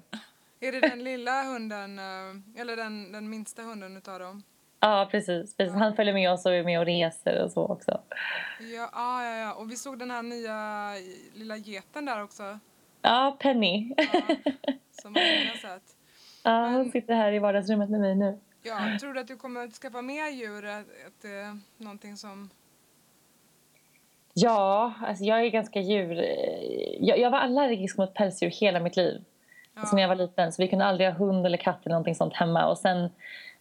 Är 0.60 0.72
det 0.72 0.80
den 0.80 1.04
lilla 1.04 1.42
hunden, 1.42 1.98
eh, 1.98 2.60
eller 2.60 2.76
den, 2.76 3.12
den 3.12 3.30
minsta 3.30 3.62
hunden 3.62 3.96
utav 3.96 4.18
dem? 4.18 4.42
Ja, 4.80 5.08
precis, 5.10 5.56
precis. 5.56 5.74
Han 5.74 5.96
följer 5.96 6.14
med 6.14 6.32
oss 6.32 6.46
och 6.46 6.52
är 6.52 6.64
med 6.64 6.80
och 6.80 6.86
reser 6.86 7.44
och 7.44 7.50
så 7.52 7.66
också. 7.66 8.00
Ja, 8.60 8.90
ah, 8.92 9.24
ja, 9.24 9.36
ja. 9.36 9.54
Och 9.54 9.70
vi 9.70 9.76
såg 9.76 9.98
den 9.98 10.10
här 10.10 10.22
nya 10.22 10.90
lilla 11.34 11.56
geten 11.56 12.04
där 12.04 12.22
också. 12.22 12.58
Ja, 13.02 13.36
Penny. 13.40 13.94
Ja, 13.96 14.04
som 15.02 15.16
ingen 15.16 15.48
har 15.48 15.56
sett. 15.56 15.82
Ja, 16.42 16.68
hon 16.68 16.90
sitter 16.90 17.14
här 17.14 17.32
i 17.32 17.38
vardagsrummet 17.38 17.90
med 17.90 18.00
mig 18.00 18.14
nu. 18.14 18.38
Ja, 18.62 18.78
tror 19.00 19.14
du 19.14 19.20
att 19.20 19.28
du 19.28 19.36
kommer 19.36 19.64
att 19.64 19.72
skaffa 19.72 20.02
mer 20.02 20.28
djur? 20.28 20.66
Att, 20.66 20.86
att 21.06 21.24
är 21.24 21.58
någonting 21.84 22.16
som... 22.16 22.50
Ja, 24.34 24.92
alltså 25.06 25.24
jag 25.24 25.40
är 25.40 25.48
ganska 25.48 25.80
djur... 25.80 26.24
Jag, 27.00 27.18
jag 27.18 27.30
var 27.30 27.38
allergisk 27.38 27.98
mot 27.98 28.14
pälsdjur 28.14 28.50
hela 28.50 28.80
mitt 28.80 28.96
liv. 28.96 29.24
Ja, 29.74 29.80
Alltså 29.80 29.96
när 29.96 30.02
jag 30.02 30.08
var 30.08 30.16
liten. 30.16 30.52
Så 30.52 30.62
vi 30.62 30.68
kunde 30.68 30.84
aldrig 30.84 31.08
ha 31.08 31.14
hund 31.14 31.46
eller 31.46 31.58
katt 31.58 31.78
eller 31.84 31.94
någonting 31.94 32.14
sånt 32.14 32.34
hemma. 32.34 32.66
Och 32.66 32.78
sen 32.78 32.98
när 33.00 33.10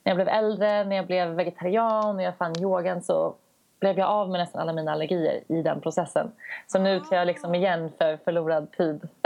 jag 0.04 0.16
blev 0.16 0.28
äldre, 0.28 0.84
när 0.84 0.96
jag 0.96 1.08
blev 1.08 1.28
vegetarian 1.30 2.16
och 2.16 2.22
jag 2.22 2.38
fann 2.38 2.60
yogan 2.62 3.04
så 3.04 3.36
blev 3.80 4.00
jag 4.00 4.10
av 4.10 4.30
med 4.30 4.40
nästan 4.40 4.62
alla 4.62 4.74
mina 4.74 4.92
allergier 4.92 5.44
i 5.48 5.62
den 5.62 5.82
processen. 5.82 6.32
Så 6.68 6.80
nu 6.80 7.00
tar 7.00 7.16
jag 7.16 7.28
liksom 7.28 7.56
igen 7.56 7.92
för 7.98 8.18
förlorad 8.18 8.72
tid. 8.72 9.08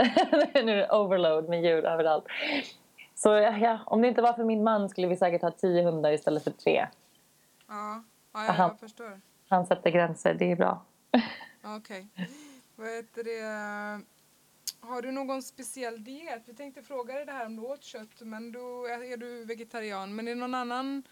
nu 0.54 0.72
är 0.72 0.76
det 0.76 0.88
overload 0.90 1.48
med 1.48 1.62
djur 1.62 1.84
överallt. 1.84 2.24
Så 3.18 3.28
ja, 3.28 3.78
om 3.86 4.02
det 4.02 4.08
inte 4.08 4.22
var 4.22 4.32
för 4.32 4.44
min 4.44 4.64
man 4.64 4.88
skulle 4.88 5.06
vi 5.06 5.16
säkert 5.16 5.42
ha 5.42 5.50
tio 5.50 5.82
hundar 5.82 6.12
istället 6.12 6.44
för 6.44 6.50
tre. 6.50 6.86
ja, 7.68 8.04
ja, 8.32 8.44
ja 8.44 8.50
Aha. 8.50 8.62
jag 8.62 8.80
förstår. 8.80 9.20
Han 9.48 9.66
sätter 9.66 9.90
gränser, 9.90 10.34
det 10.34 10.50
är 10.52 10.56
bra. 10.56 10.82
Okej. 11.64 12.06
Vad 12.76 12.88
heter 12.88 13.24
det? 13.24 14.04
Har 14.80 15.02
du 15.02 15.12
någon 15.12 15.42
speciell 15.42 16.04
diet? 16.04 16.42
Vi 16.46 16.54
tänkte 16.54 16.82
fråga 16.82 17.14
dig 17.14 17.26
det 17.26 17.32
här 17.32 17.46
om 17.46 17.56
du 17.56 17.62
åt 17.62 17.84
kött, 17.84 18.20
men 18.20 18.52
då 18.52 18.86
är 18.86 19.16
du 19.16 19.44
vegetarian. 19.44 20.16
Men 20.16 20.28
är 20.28 20.34
det 20.34 20.40
någon 20.40 20.54
annan 20.54 21.02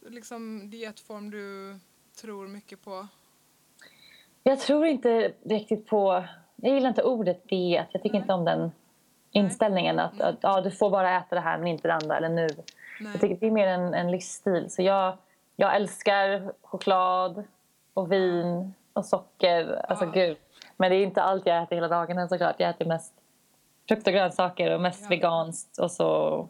liksom, 0.00 0.70
dietform 0.70 1.30
du 1.30 1.78
tror 2.20 2.48
mycket 2.48 2.84
på? 2.84 3.06
Jag 4.42 4.60
tror 4.60 4.86
inte 4.86 5.32
riktigt 5.44 5.86
på... 5.86 6.24
Jag 6.56 6.74
gillar 6.74 6.88
inte 6.88 7.02
ordet 7.02 7.48
diet. 7.48 7.88
Jag 7.92 8.02
tycker 8.02 8.14
Nej. 8.14 8.22
inte 8.22 8.32
om 8.32 8.44
den 8.44 8.72
inställningen 9.30 9.98
att, 9.98 10.20
att 10.20 10.36
ja, 10.40 10.60
du 10.60 10.70
får 10.70 10.90
bara 10.90 11.16
äta 11.18 11.34
det 11.34 11.40
här 11.40 11.58
men 11.58 11.66
inte 11.66 11.88
det 11.88 11.94
andra 11.94 12.16
eller 12.16 12.28
nu. 12.28 12.46
Nej. 13.00 13.12
Jag 13.12 13.20
tycker 13.20 13.36
det 13.40 13.46
är 13.46 13.50
mer 13.50 13.66
en, 13.66 13.94
en 13.94 14.10
livsstil. 14.10 14.70
Så 14.70 14.82
jag, 14.82 15.16
jag 15.56 15.76
älskar 15.76 16.52
choklad 16.62 17.44
och 17.94 18.12
vin 18.12 18.74
och 18.92 19.04
socker. 19.04 19.84
Alltså 19.88 20.04
Ja. 20.04 20.10
gud. 20.10 20.36
Men 20.76 20.90
det 20.90 20.96
är 20.96 21.02
inte 21.02 21.22
allt 21.22 21.46
jag 21.46 21.62
äter 21.62 21.76
hela 21.76 21.88
dagarna 21.88 22.28
såklart. 22.28 22.54
Jag 22.58 22.70
äter 22.70 22.84
mest 22.86 23.14
frukt 23.88 24.06
och 24.06 24.12
grönsaker 24.12 24.70
och 24.74 24.80
mest 24.80 25.02
Ja. 25.02 25.08
veganskt 25.08 25.78
och 25.78 25.90
så 25.90 26.48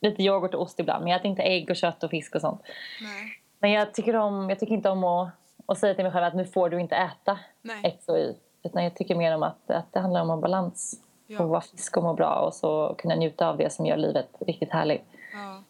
lite 0.00 0.22
yoghurt 0.22 0.54
och 0.54 0.62
ost 0.62 0.80
ibland. 0.80 1.02
Men 1.04 1.10
jag 1.12 1.18
äter 1.20 1.30
inte 1.30 1.42
ägg 1.42 1.70
och 1.70 1.76
kött 1.76 2.02
och 2.04 2.10
fisk 2.10 2.34
och 2.34 2.40
sånt. 2.40 2.60
Nej. 3.02 3.42
Men 3.58 3.70
jag 3.70 3.94
tycker, 3.94 4.16
om, 4.16 4.48
jag 4.50 4.58
tycker 4.58 4.74
inte 4.74 4.90
om 4.90 5.04
att, 5.04 5.28
att 5.66 5.78
säga 5.78 5.94
till 5.94 6.04
mig 6.04 6.12
själv 6.12 6.24
att 6.24 6.34
nu 6.34 6.44
får 6.44 6.68
du 6.70 6.80
inte 6.80 6.96
äta 6.96 7.38
Nej. 7.62 7.80
X 7.84 8.08
och 8.08 8.18
Y. 8.18 8.34
Utan 8.62 8.84
jag 8.84 8.94
tycker 8.96 9.14
mer 9.14 9.34
om 9.34 9.42
att, 9.42 9.70
att 9.70 9.92
det 9.92 10.00
handlar 10.00 10.20
om 10.20 10.30
en 10.30 10.40
balans. 10.40 11.00
Ja. 11.26 11.42
Och 11.42 11.48
vara 11.48 11.60
frisk 11.60 11.96
och 11.96 12.02
må 12.02 12.14
bra 12.14 12.34
och 12.34 12.54
så 12.54 12.94
kunna 12.98 13.14
njuta 13.14 13.48
av 13.48 13.56
det 13.56 13.70
som 13.70 13.86
gör 13.86 13.96
livet 13.96 14.28
riktigt 14.40 14.70
härligt. 14.70 15.04
Ja. 15.32 15.62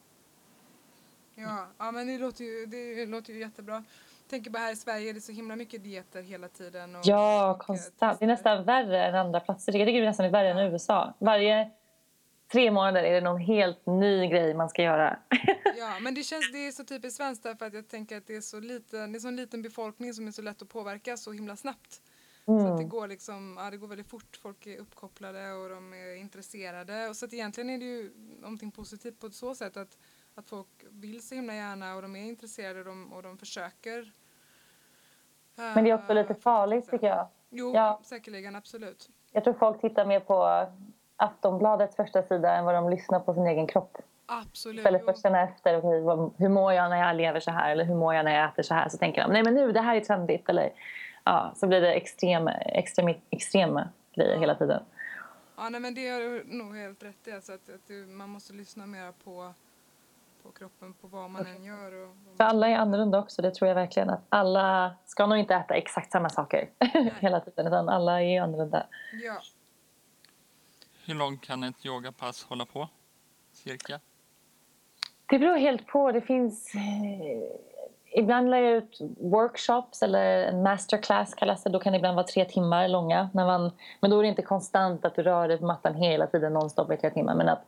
Ja, 1.35 1.67
ja 1.79 1.91
men 1.91 2.07
det 2.07 2.19
låter, 2.19 2.45
ju, 2.45 2.67
det 2.67 3.07
låter 3.07 3.33
ju 3.33 3.41
jättebra. 3.41 3.85
Tänker 4.31 4.51
bara 4.51 4.59
här 4.59 4.73
i 4.73 4.77
Sverige, 4.77 5.13
det 5.13 5.19
är 5.19 5.21
så 5.21 5.33
himla 5.33 5.57
mycket 5.57 5.85
dieter 5.85 6.23
hela 6.23 6.49
tiden. 6.49 6.97
Och 6.97 7.03
Ja, 7.05 7.59
konstant. 7.61 8.19
Det 8.19 8.25
är 8.25 8.27
nästan 8.27 8.65
värre 8.65 9.07
än 9.07 9.15
andra 9.15 9.41
platser. 9.41 9.73
Jag 9.73 9.87
tycker 9.87 10.01
det 10.01 10.07
är 10.07 10.09
nästan 10.09 10.31
värre 10.31 10.51
än 10.51 10.73
USA. 10.73 11.15
Varje 11.19 11.71
tre 12.53 12.71
månader 12.71 13.03
är 13.03 13.15
det 13.15 13.21
någon 13.21 13.41
helt 13.41 13.87
ny 13.87 14.27
grej 14.27 14.55
man 14.55 14.69
ska 14.69 14.83
göra. 14.83 15.19
Ja, 15.79 15.99
men 16.01 16.15
det 16.15 16.23
känns 16.23 16.53
det 16.53 16.67
är 16.67 16.73
så 16.73 16.85
typiskt 16.85 17.17
svenskt 17.17 17.43
därför 17.43 17.67
att 17.67 17.75
jag 17.75 17.89
tänker 17.89 18.17
att 18.17 18.27
det 18.27 18.37
är 18.37 18.41
så 18.41 18.61
liten, 18.61 19.13
det 19.13 19.19
är 19.19 19.21
så 19.21 19.29
en 19.29 19.37
liten 19.37 19.63
befolkning 19.63 20.15
som 20.15 20.27
är 20.27 20.33
så 20.33 20.43
lätt 20.43 20.63
att 20.63 20.69
påverka 20.69 21.17
så 21.17 21.33
himla 21.33 21.57
snabbt. 21.57 22.01
Så 22.47 22.67
att 22.73 22.79
det 22.79 22.85
går 22.85 23.09
liksom, 23.09 23.57
ja 23.65 23.71
det 23.71 23.76
går 23.76 23.87
väldigt 23.88 24.11
fort. 24.11 24.37
Folk 24.43 24.67
är 24.67 24.79
uppkopplade 24.79 25.53
och 25.53 25.69
de 25.69 25.93
är 25.95 26.15
intresserade. 26.17 27.09
Och 27.09 27.17
så 27.17 27.25
att 27.26 27.33
egentligen 27.33 27.71
är 27.71 27.79
det 27.79 27.85
ju 27.85 28.12
någonting 28.41 28.71
positivt 28.71 29.21
på 29.21 29.31
så 29.31 29.55
sätt 29.55 29.76
att, 29.76 29.99
att 30.35 30.49
folk 30.49 30.67
vill 30.91 31.23
så 31.29 31.35
himla 31.35 31.55
gärna 31.55 31.95
och 31.97 32.03
de 32.03 32.17
är 32.17 32.25
intresserade 32.25 32.79
och 32.81 32.87
de, 32.87 33.12
och 33.12 33.23
de 33.23 33.38
försöker. 33.38 34.12
Men 35.55 35.85
det 35.85 35.91
är 35.91 35.95
också 35.95 36.12
lite 36.15 36.35
farligt 36.35 36.91
tycker 36.91 37.07
jag. 37.07 37.29
Jo, 37.50 37.73
Ja. 37.75 38.00
säkerligen, 38.05 38.57
absolut. 38.57 39.09
Jag 39.33 39.45
tror 39.45 39.55
folk 39.55 39.81
tittar 39.81 40.05
mer 40.07 40.21
på 40.21 40.67
Aftonbladets 41.17 41.97
första 41.97 42.23
sida 42.23 42.53
än 42.57 42.65
vad 42.65 42.75
de 42.75 42.91
lyssnar 42.91 43.21
på 43.21 43.35
sin 43.35 43.47
egen 43.47 43.67
kropp. 43.67 43.97
Absolut. 44.26 44.79
Istället 44.79 45.05
för 45.05 45.11
att 45.11 45.23
känna 45.23 45.43
efter, 45.43 46.00
vad- 46.00 46.33
hur 46.38 46.49
mår 46.49 46.73
jag 46.73 46.91
när 46.91 46.97
jag 47.07 47.17
lever 47.17 47.41
så 47.41 47.50
här? 47.50 47.71
Eller 47.73 47.85
hur 47.85 47.95
mår 47.95 48.15
jag 48.15 48.25
när 48.25 48.35
jag 48.35 48.49
äter 48.49 48.62
så 48.62 48.75
här? 48.75 48.88
Så 48.88 48.99
tänker 48.99 49.23
de, 49.23 49.33
nej 49.33 49.43
men 49.45 49.55
nu, 49.55 49.73
det 49.73 49.81
här 49.81 49.97
är 49.97 50.00
trendigt. 50.00 50.49
Eller, 50.49 50.71
ja, 51.26 51.52
så 51.56 51.66
blir 51.66 51.80
det 51.80 51.92
extrem, 51.92 52.49
extrem, 52.49 53.14
extrema 53.30 53.88
grejer 54.14 54.38
hela 54.38 54.54
tiden. 54.54 54.83
Ja, 55.56 55.68
nej, 55.68 55.80
men 55.80 55.95
det 55.95 56.09
har 56.09 56.21
du 56.21 56.45
nog 56.47 56.76
helt 56.76 57.02
rätt 57.02 57.28
i. 57.28 57.33
Alltså 57.33 57.52
att, 57.52 57.68
att 57.68 57.87
du, 57.87 58.06
man 58.06 58.28
måste 58.28 58.52
lyssna 58.52 58.87
mer 58.87 59.12
på, 59.25 59.52
på 60.42 60.50
kroppen, 60.50 60.92
på 60.92 61.06
vad 61.06 61.30
man 61.30 61.47
än 61.47 61.64
gör. 61.64 61.92
Och, 61.92 62.16
För 62.37 62.45
alla 62.45 62.68
är 62.68 62.76
annorlunda 62.76 63.18
också, 63.18 63.42
det 63.42 63.54
tror 63.54 63.68
jag 63.68 63.75
verkligen. 63.75 64.11
Att 64.11 64.23
alla 64.28 64.95
ska 65.06 65.26
nog 65.26 65.38
inte 65.38 65.54
äta 65.54 65.75
exakt 65.75 66.12
samma 66.12 66.28
saker 66.28 66.68
hela 67.21 67.40
tiden, 67.40 67.66
utan 67.66 67.88
alla 67.88 68.23
är 68.23 68.40
annorlunda. 68.40 68.87
ja. 69.25 69.40
Hur 71.04 71.14
långt 71.14 71.40
kan 71.40 71.64
ett 71.64 71.87
yogapass 71.87 72.45
hålla 72.45 72.64
på? 72.66 72.88
Cirka? 73.52 74.00
Det 75.26 75.38
beror 75.38 75.56
helt 75.56 75.87
på. 75.87 76.12
Det 76.12 76.21
finns... 76.21 76.73
Ibland 78.18 78.50
lär 78.50 78.58
jag 78.58 78.73
ut 78.73 78.99
workshops 79.20 80.02
eller 80.02 80.44
en 80.44 80.62
masterclass 80.62 81.35
kallas 81.35 81.62
det. 81.62 81.70
Då 81.70 81.78
kan 81.78 81.92
det 81.92 81.96
ibland 81.96 82.14
vara 82.16 82.26
tre 82.26 82.44
timmar 82.44 82.88
långa. 82.88 83.28
När 83.32 83.46
man, 83.46 83.70
men 84.00 84.11
då 84.11 84.18
är 84.18 84.23
det 84.23 84.28
inte 84.28 84.42
konstant 84.42 85.04
att 85.04 85.14
du 85.14 85.23
rör 85.23 85.49
dig 85.49 85.58
på 85.58 85.66
mattan 85.66 85.94
hela 85.94 86.26
tiden 86.26 86.52
nonstop 86.52 86.92
i 86.92 86.96
tre 86.96 87.11
timmar. 87.11 87.35
Men 87.35 87.49
att 87.49 87.64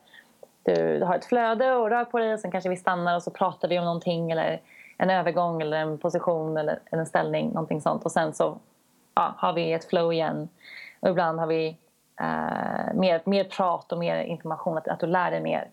du 0.62 1.02
har 1.04 1.16
ett 1.16 1.24
flöde 1.24 1.72
och 1.74 1.90
rör 1.90 2.04
på 2.04 2.18
dig 2.18 2.32
och 2.32 2.40
sen 2.40 2.50
kanske 2.50 2.70
vi 2.70 2.76
stannar 2.76 3.16
och 3.16 3.22
så 3.22 3.30
pratar 3.30 3.68
vi 3.68 3.78
om 3.78 3.84
någonting 3.84 4.30
eller 4.30 4.60
en 4.96 5.10
övergång 5.10 5.62
eller 5.62 5.76
en 5.76 5.98
position 5.98 6.56
eller 6.56 6.78
en 6.84 7.06
ställning, 7.06 7.48
någonting 7.48 7.80
sånt. 7.80 8.04
Och 8.04 8.12
sen 8.12 8.32
så 8.32 8.58
ja, 9.14 9.34
har 9.36 9.52
vi 9.52 9.72
ett 9.72 9.84
flow 9.84 10.12
igen. 10.12 10.48
Och 11.00 11.08
ibland 11.08 11.40
har 11.40 11.46
vi 11.46 11.76
eh, 12.20 12.94
mer, 12.94 13.22
mer 13.24 13.44
prat 13.44 13.92
och 13.92 13.98
mer 13.98 14.22
information, 14.22 14.78
att, 14.78 14.88
att 14.88 15.00
du 15.00 15.06
lär 15.06 15.30
dig 15.30 15.40
mer 15.40 15.68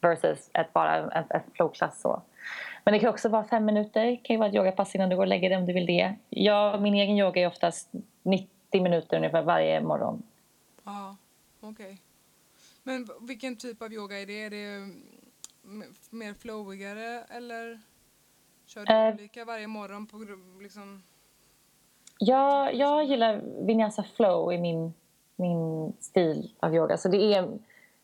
versus 0.00 0.50
ett, 0.54 0.72
bara 0.72 1.10
ett, 1.20 1.30
ett 1.30 1.42
flowklass. 1.54 2.00
Så. 2.00 2.22
Men 2.84 2.92
det 2.94 3.00
kan 3.00 3.08
också 3.10 3.28
vara 3.28 3.44
fem 3.44 3.64
minuter, 3.64 4.04
det 4.06 4.16
kan 4.16 4.34
ju 4.34 4.38
vara 4.38 4.48
ett 4.48 4.54
yogapass 4.54 4.94
innan 4.94 5.08
du 5.08 5.16
går 5.16 5.22
och 5.22 5.28
lägger 5.28 5.48
dig 5.48 5.58
om 5.58 5.66
du 5.66 5.72
vill 5.72 5.86
det. 5.86 6.14
Jag, 6.28 6.82
min 6.82 6.94
egen 6.94 7.16
yoga 7.16 7.42
är 7.42 7.46
oftast 7.46 7.88
90 8.22 8.48
minuter 8.82 9.16
ungefär 9.16 9.42
varje 9.42 9.80
morgon. 9.80 10.22
Ja, 10.84 11.16
okej. 11.60 11.98
Men 12.82 13.04
v- 13.04 13.12
vilken 13.20 13.56
typ 13.56 13.82
av 13.82 13.92
yoga 13.92 14.20
är 14.20 14.26
det? 14.26 14.42
Är 14.44 14.50
det 14.50 14.64
mm, 15.64 15.94
mer 16.10 16.34
flowigare 16.34 17.24
eller 17.28 17.80
kör 18.66 18.84
du 18.86 18.92
Eh. 18.92 19.14
olika 19.14 19.44
varje 19.44 19.66
morgon? 19.66 20.06
På, 20.06 20.16
liksom, 20.62 21.02
Jag, 22.18 22.74
jag 22.74 23.04
gillar 23.04 23.40
vinyasa 23.66 24.02
flow 24.02 24.52
i 24.52 24.58
min, 24.58 24.94
min 25.36 25.92
stil 26.00 26.54
av 26.60 26.74
yoga. 26.74 26.96
Så 26.96 27.08
det 27.08 27.34
är 27.34 27.58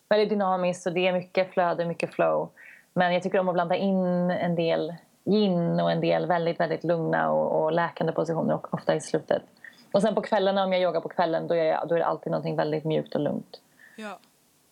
väldigt 0.09 0.29
dynamiskt 0.29 0.87
och 0.87 0.93
det 0.93 1.07
är 1.07 1.13
mycket 1.13 1.51
flöde, 1.53 1.85
mycket 1.85 2.15
flow. 2.15 2.49
Men 2.93 3.15
jag 3.15 3.23
tycker 3.23 3.39
om 3.39 3.49
att 3.49 3.55
blanda 3.55 3.77
in 3.77 4.31
en 4.31 4.55
del 4.55 4.95
yin 5.25 5.81
och 5.81 5.93
en 5.93 6.01
del 6.01 6.27
väldigt, 6.27 6.61
väldigt 6.61 6.85
lugna 6.85 7.33
och, 7.33 7.65
och 7.65 7.73
läkande 7.73 8.13
positioner 8.13 8.55
och 8.55 8.75
ofta 8.75 8.95
i 8.95 9.01
slutet. 9.01 9.43
Och 9.93 10.03
sen 10.03 10.15
på 10.15 10.23
kvällarna 10.23 10.65
om 10.65 10.73
jag 10.73 10.83
yogar 10.83 11.01
på 11.01 11.09
kvällen 11.09 11.47
då 11.47 11.55
är, 11.55 11.65
jag, 11.65 11.89
då 11.89 11.95
är 11.95 11.99
det 11.99 12.07
alltid 12.07 12.31
någonting 12.31 12.57
väldigt 12.57 12.85
mjukt 12.85 13.15
och 13.15 13.21
lugnt. 13.21 13.61
ja, 13.97 14.19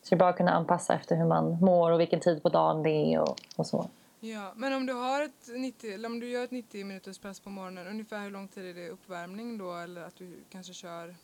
Så 0.03 0.11
det 0.11 0.17
är 0.17 0.19
bara 0.19 0.29
att 0.29 0.37
kunna 0.37 0.53
anpassa 0.53 0.95
efter 0.95 1.17
hur 1.17 1.25
man 1.25 1.59
mår 1.61 1.91
och 1.91 2.01
vilken 2.01 2.21
tid 2.21 2.43
på 2.43 2.49
dagen 2.49 2.83
det 2.83 2.91
är 2.91 3.21
och, 3.21 3.37
och 3.57 3.67
så. 3.67 3.87
ja. 4.21 4.53
Men 4.57 4.73
om 4.73 4.87
du, 4.87 4.93
har 4.93 5.23
ett 5.23 5.49
90, 5.49 5.95
eller 5.95 6.09
om 6.09 6.21
du 6.21 6.29
gör 6.31 6.45
ett 6.45 6.51
90 6.51 6.85
minuters 6.85 7.19
pass 7.19 7.41
på 7.41 7.51
morgonen, 7.51 7.87
ungefär 7.87 8.21
hur 8.21 8.31
lång 8.31 8.49
tid 8.49 8.71
är 8.71 8.75
det 8.75 8.89
uppvärmning 8.89 9.59
då? 9.59 9.75
Eller 9.75 10.03
att 10.03 10.17
du 10.17 10.37
kanske 10.51 10.73
kör 10.73 11.15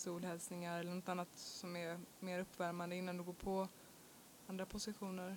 solhälsningar 0.00 0.80
eller 0.80 0.90
något 0.90 1.08
annat 1.08 1.28
som 1.34 1.76
är 1.76 1.98
mer 2.20 2.40
uppvärmande 2.40 2.96
innan 2.96 3.16
du 3.16 3.22
går 3.22 3.32
på 3.32 3.68
andra 4.46 4.66
positioner? 4.66 5.36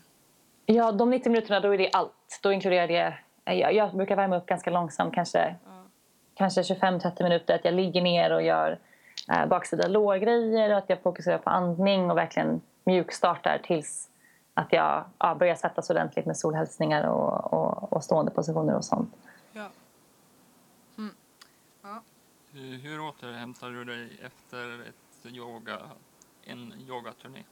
Ja, 0.65 0.91
de 0.91 1.09
90 1.09 1.31
minuterna 1.31 1.59
då 1.59 1.73
är 1.73 1.77
det 1.77 1.89
allt. 1.93 2.39
Då 2.41 2.51
inkluderar 2.51 2.87
det... 2.87 3.17
Jag, 3.43 3.73
jag 3.73 3.95
brukar 3.95 4.15
värma 4.15 4.37
upp 4.37 4.45
ganska 4.45 4.69
långsamt, 4.69 5.13
kanske, 5.13 5.55
Ja, 5.65 5.83
kanske 6.33 6.61
25-30 6.61 7.23
minuter. 7.23 7.55
Att 7.55 7.65
jag 7.65 7.73
ligger 7.73 8.01
ner 8.01 8.31
och 8.31 8.41
gör 8.41 8.79
eh, 9.31 9.45
baksida 9.45 9.87
lårgrejer 9.87 10.71
och 10.71 10.77
att 10.77 10.89
jag 10.89 11.01
fokuserar 11.01 11.37
på 11.37 11.49
andning 11.49 12.11
och 12.11 12.17
verkligen 12.17 12.61
mjukstartar 12.83 13.61
tills 13.63 14.09
att 14.53 14.73
jag 14.73 15.03
ja, 15.19 15.35
börjar 15.35 15.55
svettas 15.55 15.89
ordentligt 15.89 16.25
med 16.25 16.37
solhälsningar 16.37 17.03
och, 17.03 17.53
och, 17.53 17.93
och 17.93 18.03
stående 18.03 18.31
positioner 18.31 18.75
och 18.75 18.85
sånt. 18.85 19.15
ja. 19.53 19.69
Mm. 20.97 21.15
ja. 21.81 22.01
Hur, 22.53 23.01
återhämtar 23.01 23.69
du 23.69 23.83
dig 23.83 24.09
efter 24.25 24.81
ett 24.89 25.25
yoga, 25.25 25.77
en 26.43 26.73
yogaturné? 26.87 27.43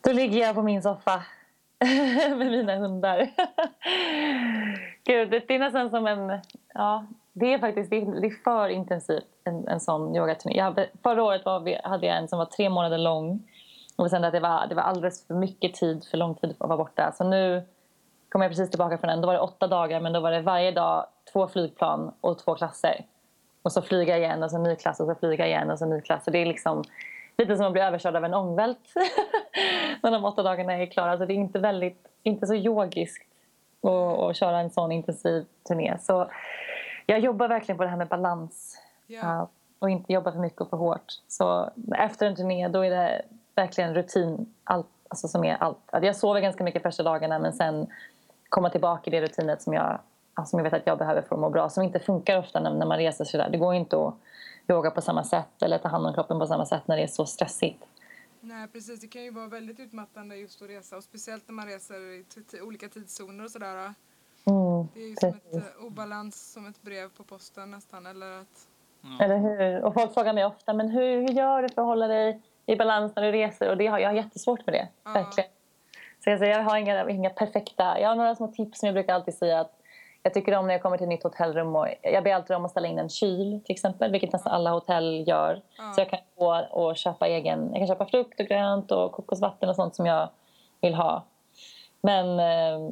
Då 0.00 0.12
ligger 0.12 0.40
jag 0.40 0.54
på 0.54 0.62
min 0.62 0.82
soffa 0.82 1.22
med 2.28 2.50
mina 2.50 2.76
hundar. 2.76 3.18
Gud, 5.04 5.30
det 5.30 5.50
är 5.50 5.58
nästan 5.58 5.90
som 5.90 6.06
en... 6.06 6.40
Ja, 6.74 7.06
det 7.32 7.52
är 7.52 7.58
faktiskt 7.58 7.90
det 7.90 7.96
är, 7.96 8.20
det 8.20 8.26
är 8.26 8.42
för 8.44 8.68
intensivt, 8.68 9.24
en, 9.44 9.68
en 9.68 9.80
sån 9.80 10.16
yogaturné. 10.16 10.56
Jag 10.56 10.64
hade, 10.64 10.88
förra 11.02 11.22
året 11.22 11.44
var 11.44 11.60
vi, 11.60 11.80
hade 11.84 12.06
jag 12.06 12.16
en 12.16 12.28
som 12.28 12.38
var 12.38 12.46
tre 12.46 12.70
månader 12.70 12.98
lång. 12.98 13.50
Och 13.96 14.10
sen 14.10 14.24
att 14.24 14.32
det 14.32 14.40
var, 14.40 14.66
det 14.66 14.74
var 14.74 14.82
alldeles 14.82 15.26
för 15.26 15.34
mycket 15.34 15.74
tid, 15.74 16.04
för 16.10 16.18
lång 16.18 16.34
tid 16.34 16.50
att 16.50 16.68
vara 16.68 16.76
borta. 16.76 17.12
Så 17.12 17.24
nu 17.24 17.62
kom 18.28 18.42
jag 18.42 18.50
precis 18.50 18.70
tillbaka 18.70 18.98
från 18.98 19.08
den. 19.08 19.20
Då 19.20 19.26
var 19.26 19.34
det 19.34 19.40
åtta 19.40 19.66
dagar, 19.66 20.00
men 20.00 20.12
då 20.12 20.20
var 20.20 20.30
det 20.30 20.40
varje 20.40 20.70
dag 20.70 21.06
två 21.32 21.48
flygplan 21.48 22.14
och 22.20 22.38
två 22.38 22.54
klasser. 22.54 23.04
Och 23.62 23.72
så 23.72 23.82
flyga 23.82 24.18
igen 24.18 24.42
och 24.42 24.50
så 24.50 24.58
ny 24.58 24.76
klass 24.76 25.00
och 25.00 25.06
så 25.06 25.14
flyga 25.14 25.46
igen 25.46 25.70
och 25.70 25.78
så 25.78 25.86
ny 25.86 26.00
klass. 26.00 26.24
Så 26.24 26.30
det 26.30 26.38
är 26.38 26.46
liksom 26.46 26.84
lite 27.38 27.56
som 27.56 27.66
att 27.66 27.72
bli 27.72 27.82
överkörd 27.82 28.16
av 28.16 28.24
en 28.24 28.34
ångvält 28.34 28.94
när 30.02 30.10
de 30.10 30.24
åtta 30.24 30.42
dagarna 30.42 30.72
är 30.72 30.86
klara. 30.86 31.18
Så 31.18 31.24
det 31.24 31.32
är 31.32 31.36
inte, 31.36 31.58
väldigt, 31.58 32.06
inte 32.22 32.46
så 32.46 32.54
yogiskt 32.54 33.26
att, 33.82 34.18
att 34.18 34.36
köra 34.36 34.60
en 34.60 34.70
sån 34.70 34.92
intensiv 34.92 35.46
turné. 35.68 35.98
Så 36.00 36.30
jag 37.06 37.18
jobbar 37.18 37.48
verkligen 37.48 37.76
på 37.76 37.84
det 37.84 37.90
här 37.90 37.96
med 37.96 38.08
balans 38.08 38.78
ja, 39.06 39.48
och 39.78 39.90
inte 39.90 40.12
jobba 40.12 40.32
för 40.32 40.38
mycket 40.38 40.60
och 40.60 40.70
för 40.70 40.76
hårt. 40.76 41.12
Så 41.28 41.70
efter 41.98 42.26
en 42.26 42.36
turné 42.36 42.68
då 42.68 42.84
är 42.84 42.90
det 42.90 43.22
verkligen 43.54 43.94
rutin, 43.94 44.54
allt, 44.64 44.86
alltså 45.08 45.28
som 45.28 45.44
är 45.44 45.56
allt. 45.56 45.78
Alltså 45.86 46.06
Jag 46.06 46.16
sover 46.16 46.40
ganska 46.40 46.64
mycket 46.64 46.82
första 46.82 47.02
dagarna 47.02 47.38
men 47.38 47.52
sen 47.52 47.86
komma 48.48 48.70
tillbaka 48.70 49.10
i 49.10 49.10
det 49.10 49.20
rutinet 49.20 49.62
som 49.62 49.72
jag, 49.72 49.84
ja, 49.84 50.00
som 50.46 50.58
jag 50.58 50.64
vet 50.64 50.72
att 50.72 50.86
jag 50.86 50.98
behöver 50.98 51.22
för 51.22 51.34
att 51.36 51.40
må 51.40 51.50
bra. 51.50 51.68
Som 51.68 51.82
inte 51.82 51.98
funkar 52.00 52.38
ofta 52.38 52.60
när, 52.60 52.74
när 52.74 52.86
man 52.86 52.98
reser 52.98 53.24
sig 53.24 53.38
där. 53.38 53.50
Det 53.50 53.58
går 53.58 53.74
inte 53.74 54.06
att 54.06 54.14
yoga 54.68 54.90
på 54.90 55.00
samma 55.00 55.24
sätt 55.24 55.62
eller 55.62 55.78
ta 55.78 55.88
hand 55.88 56.06
om 56.06 56.14
kroppen 56.14 56.38
på 56.38 56.46
samma 56.46 56.66
sätt 56.66 56.82
när 56.88 56.96
det 56.96 57.02
är 57.02 57.06
så 57.06 57.26
stressigt. 57.26 57.84
Nej 58.40 58.68
precis, 58.68 59.00
det 59.00 59.06
kan 59.06 59.22
ju 59.24 59.30
vara 59.30 59.46
väldigt 59.46 59.80
utmattande 59.80 60.36
just 60.36 60.62
att 60.62 60.68
resa 60.68 60.96
och 60.96 61.04
speciellt 61.04 61.48
när 61.48 61.54
man 61.54 61.66
reser 61.66 61.94
i 61.94 62.60
olika 62.62 62.88
tidszoner 62.88 63.44
och 63.44 63.50
sådär. 63.50 63.94
Mm, 64.46 64.88
Det 64.94 65.00
är 65.00 65.08
ju 65.08 65.16
som 65.16 65.28
ett 65.28 65.42
precis. 65.52 65.62
eh, 65.78 65.84
obalans 65.86 66.52
som 66.52 66.66
ett 66.66 66.82
brev 66.82 67.08
på 67.16 67.24
posten 67.24 67.70
nästan 67.70 68.06
eller 68.06 68.32
att 68.40 68.68
Eller 69.20 69.38
hur? 69.38 69.84
Och 69.84 69.94
folk 69.94 70.14
frågar 70.14 70.32
mig 70.32 70.44
ofta, 70.44 70.72
men 70.72 70.88
hur, 70.88 71.20
hur 71.22 71.28
gör 71.28 71.62
du 71.62 71.68
för 71.68 71.82
att 71.82 71.86
hålla 71.88 72.06
dig 72.06 72.40
i 72.66 72.76
balans 72.76 73.12
när 73.16 73.22
du 73.22 73.32
reser? 73.32 73.70
Och 73.70 73.76
det 73.76 73.86
har, 73.86 73.98
jag 73.98 74.08
har 74.08 74.14
jättesvårt 74.14 74.66
med 74.66 74.74
det, 74.74 74.88
Ja. 75.04 75.10
verkligen. 75.12 75.50
Så 76.24 76.30
jag, 76.30 76.38
säger, 76.38 76.56
jag 76.58 76.64
har 76.64 76.76
inga, 76.76 77.10
inga 77.10 77.30
perfekta... 77.30 78.00
Jag 78.00 78.08
har 78.08 78.16
några 78.16 78.34
små 78.34 78.48
tips 78.48 78.78
som 78.80 78.86
jag 78.86 78.94
brukar 78.94 79.14
alltid 79.14 79.34
säga 79.34 79.60
att 79.60 79.80
jag 80.24 80.34
tycker 80.34 80.56
om 80.56 80.66
när 80.66 80.74
jag 80.74 80.82
kommer 80.82 80.96
till 80.96 81.04
ett 81.04 81.08
nytt 81.08 81.22
hotellrum 81.22 81.76
och 81.76 81.88
jag 82.02 82.24
ber 82.24 82.34
alltid 82.34 82.56
om 82.56 82.64
att 82.64 82.70
ställa 82.70 82.88
in 82.88 82.98
en 82.98 83.08
kyl 83.08 83.60
till 83.64 83.72
exempel, 83.72 84.12
vilket 84.12 84.32
nästan 84.32 84.52
alla 84.52 84.70
hotell 84.70 85.24
gör. 85.28 85.62
Så 85.94 86.00
jag 86.00 86.10
kan 86.10 86.18
gå 86.38 86.66
och 86.70 86.96
köpa 86.96 87.28
egen, 87.28 87.68
jag 87.70 87.78
kan 87.78 87.86
köpa 87.86 88.06
frukt 88.06 88.40
och 88.40 88.46
grönt 88.46 88.92
och 88.92 89.12
kokosvatten 89.12 89.68
och 89.68 89.76
sånt 89.76 89.96
som 89.96 90.06
jag 90.06 90.28
vill 90.80 90.94
ha. 90.94 91.24
Men 92.00 92.38
eh, 92.40 92.90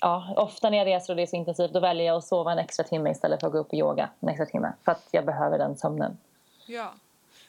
ja, 0.00 0.34
ofta 0.36 0.70
när 0.70 0.78
jag 0.78 0.86
reser 0.86 1.12
och 1.12 1.16
det 1.16 1.22
är 1.22 1.26
så 1.26 1.36
intensivt 1.36 1.72
då 1.72 1.80
väljer 1.80 2.06
jag 2.06 2.16
att 2.16 2.24
sova 2.24 2.52
en 2.52 2.58
extra 2.58 2.84
timme 2.84 3.10
istället 3.10 3.40
för 3.40 3.46
att 3.46 3.52
gå 3.52 3.58
upp 3.58 3.68
och 3.68 3.74
yoga 3.74 4.10
en 4.20 4.28
extra 4.28 4.46
timme. 4.46 4.72
För 4.84 4.92
att 4.92 5.08
jag 5.10 5.24
behöver 5.24 5.58
den 5.58 5.76
sömnen. 5.76 6.18
Ja. 6.66 6.92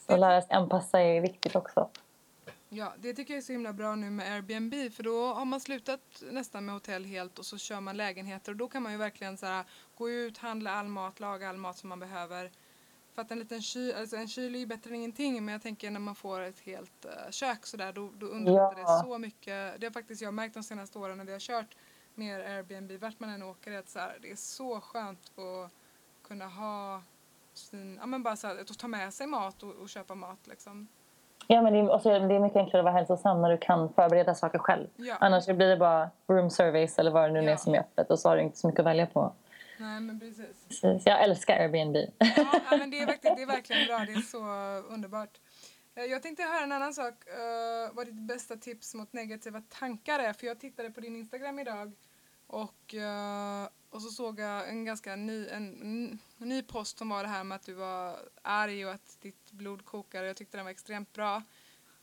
Att 0.08 0.20
lära 0.20 0.42
sig 0.42 0.56
anpassa 0.56 1.01
är 1.01 1.22
viktigt 1.22 1.56
också. 1.56 1.89
Ja, 2.77 2.93
det 3.00 3.13
tycker 3.13 3.34
jag 3.34 3.38
är 3.38 3.46
så 3.46 3.51
himla 3.51 3.74
bra 3.74 3.96
nu 3.96 4.10
med 4.10 4.34
Airbnb 4.34 4.93
för 4.93 5.03
då 5.03 5.34
har 5.34 5.46
man 5.46 5.60
slutat 5.60 6.24
nästan 6.31 6.65
med 6.65 6.74
hotell 6.75 7.05
helt 7.05 7.39
och 7.39 7.46
så 7.46 7.57
kör 7.57 7.81
man 7.81 7.98
lägenheter 7.98 8.51
och 8.51 8.57
då 8.57 8.67
kan 8.67 8.84
man 8.84 8.91
ju 8.91 8.98
verkligen 8.98 9.38
så 9.38 9.46
här, 9.46 9.65
gå 9.96 10.10
ut, 10.10 10.38
handla 10.38 10.72
all 10.72 10.88
mat, 10.88 11.19
laga 11.19 11.50
all 11.50 11.57
mat 11.57 11.77
som 11.77 11.89
man 11.89 12.00
behöver. 12.00 12.51
För 13.13 13.22
att 13.22 13.31
en 13.31 13.39
liten 13.39 13.62
kyl, 13.62 13.93
alltså 13.96 14.15
en 14.15 14.27
kyl 14.27 14.55
är 14.55 14.60
ju 14.60 14.65
bättre 14.65 14.89
än 14.89 14.96
ingenting 14.96 15.46
men 15.46 15.51
jag 15.51 15.62
tänker 15.62 15.91
när 15.91 16.00
man 16.00 16.15
får 16.15 16.41
ett 16.41 16.60
helt 16.60 17.05
uh, 17.05 17.31
kök 17.31 17.65
sådär 17.65 17.93
då, 17.93 18.12
då 18.17 18.25
underlättar 18.25 18.79
Ja. 18.79 18.98
det 18.98 19.03
så 19.03 19.17
mycket. 19.17 19.79
Det 19.81 19.86
har 19.86 19.91
faktiskt 19.91 20.22
jag 20.22 20.34
märkt 20.34 20.53
de 20.53 20.63
senaste 20.63 21.00
åren 21.00 21.17
när 21.17 21.25
vi 21.25 21.31
har 21.31 21.39
kört 21.39 21.75
mer 22.15 22.39
Airbnb 22.39 22.91
vart 22.91 23.19
man 23.19 23.29
än 23.29 23.43
åker 23.43 23.72
att 23.72 23.89
så 23.89 24.00
här, 24.00 24.19
det 24.22 24.31
är 24.31 24.36
så 24.36 24.81
skönt 24.81 25.31
att 25.39 25.72
kunna 26.24 26.48
ha 26.48 27.03
sin, 27.53 27.98
ja 28.00 28.05
men 28.05 28.24
bara 28.24 28.36
så 28.36 28.48
här, 28.48 28.57
att 28.57 28.79
ta 28.79 28.88
med 28.88 29.13
sig 29.13 29.27
mat 29.27 29.63
och, 29.63 29.75
och 29.75 29.89
köpa 29.89 30.15
mat 30.15 30.48
liksom. 30.48 30.88
Ja, 31.48 31.62
men 31.62 31.74
det 31.74 31.80
är, 31.80 31.89
och 31.89 32.01
så 32.01 32.10
är 32.10 32.20
det 32.20 32.36
är 32.36 32.39
mycket 32.39 32.58
enklare 32.58 32.80
att 32.80 32.84
vara 32.86 32.94
hälsosam 32.94 33.42
när 33.42 33.50
du 33.51 33.58
kan 33.58 33.94
förbereda 33.94 34.36
saker 34.36 34.60
själv. 34.60 34.88
Ja. 34.96 35.16
Annars 35.20 35.46
blir 35.46 35.68
det 35.68 35.77
bara 35.77 36.10
room 36.27 36.50
service 36.50 37.00
eller 37.00 37.12
vad 37.12 37.24
det 37.24 37.34
nu 37.34 37.44
Ja. 37.44 37.51
är 37.51 37.56
som 37.58 37.74
är 37.75 37.80
öppet 37.80 38.10
och 38.12 38.20
så 38.20 38.30
har 38.30 38.36
du 38.38 38.42
inte 38.44 38.58
så 38.58 38.68
mycket 38.68 38.80
att 38.80 38.86
välja 38.86 39.06
på. 39.06 39.34
Nej 39.80 40.00
men 40.00 40.20
precis. 40.20 40.68
Precis. 40.68 41.06
Jag 41.06 41.24
älskar 41.24 41.60
Airbnb. 41.60 41.96
Ja, 42.18 42.62
ja, 42.72 42.77
men 42.77 42.89
det 42.92 43.00
är, 43.00 43.06
verkligen, 43.06 43.36
det 43.36 43.42
är 43.42 43.48
verkligen 43.48 43.88
bra. 43.88 43.98
Det 43.98 44.13
är 44.13 44.22
så 44.22 44.38
underbart. 44.94 45.30
Eh, 45.96 46.04
Jag 46.04 46.24
tänkte 46.24 46.44
höra 46.44 46.63
en 46.63 46.72
annan 46.72 46.94
sak. 46.94 47.13
Uh, 47.13 47.96
vad 47.96 48.06
ditt 48.06 48.27
bästa 48.27 48.56
tips 48.56 48.94
mot 48.96 49.13
negativa 49.13 49.62
tankar 49.80 50.20
är. 50.20 50.34
För 50.34 50.48
jag 50.48 50.60
tittade 50.60 50.89
på 50.89 51.01
din 51.01 51.16
Instagram 51.16 51.60
idag 51.60 51.92
och, 52.48 52.94
eh, 52.94 53.68
och 53.89 54.01
så 54.01 54.10
såg 54.10 54.39
jag 54.39 54.70
en 54.70 54.86
ganska 54.86 55.16
ny, 55.16 55.48
en, 55.48 55.82
en 56.38 56.50
ny 56.50 56.63
post 56.63 56.98
som 56.98 57.10
var 57.10 57.24
det 57.24 57.30
här 57.30 57.44
med 57.44 57.56
att 57.56 57.66
du 57.66 57.74
var 57.74 58.20
arg 58.42 58.86
och 58.86 58.92
att 58.92 59.18
ditt 59.22 59.51
blod 59.51 59.86
kokar. 59.86 60.24
Jag 60.24 60.38
tyckte 60.38 60.58
den 60.58 60.66
var 60.66 60.72
extremt 60.72 61.13
bra. 61.13 61.36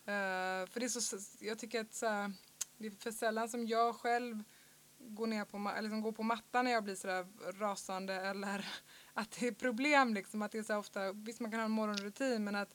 Eh, 0.05 0.67
för 0.67 0.81
det 0.81 0.87
är 0.87 0.89
så, 0.89 1.19
jag 1.41 1.59
tycker 1.59 1.81
att 1.81 1.95
så 1.95 2.07
här, 2.07 2.33
det 2.79 2.87
är 2.87 2.91
för 2.91 3.11
sällan 3.11 3.49
som 3.49 3.67
jag 3.67 3.97
själv 3.97 4.43
går 4.99 5.27
ner 5.27 5.45
på, 5.45 5.57
eller 5.57 5.83
liksom 5.83 6.01
går 6.01 6.13
på 6.13 6.23
mattan 6.23 6.65
när 6.65 6.73
jag 6.73 6.85
blir 6.85 6.95
sådär 6.95 7.27
rasande 7.59 8.15
eller 8.15 8.67
att 9.13 9.31
det 9.31 9.47
är 9.47 9.53
problem 9.53 10.15
liksom. 10.15 10.43
Att 10.43 10.53
det 10.53 10.59
är 10.59 10.63
så 10.63 10.77
ofta, 10.77 11.13
visst 11.13 11.41
man 11.41 11.51
kan 11.51 11.61
ha 11.61 11.65
en 11.65 11.71
morgonrutin 11.71 12.45
men 12.45 12.55
att 12.55 12.75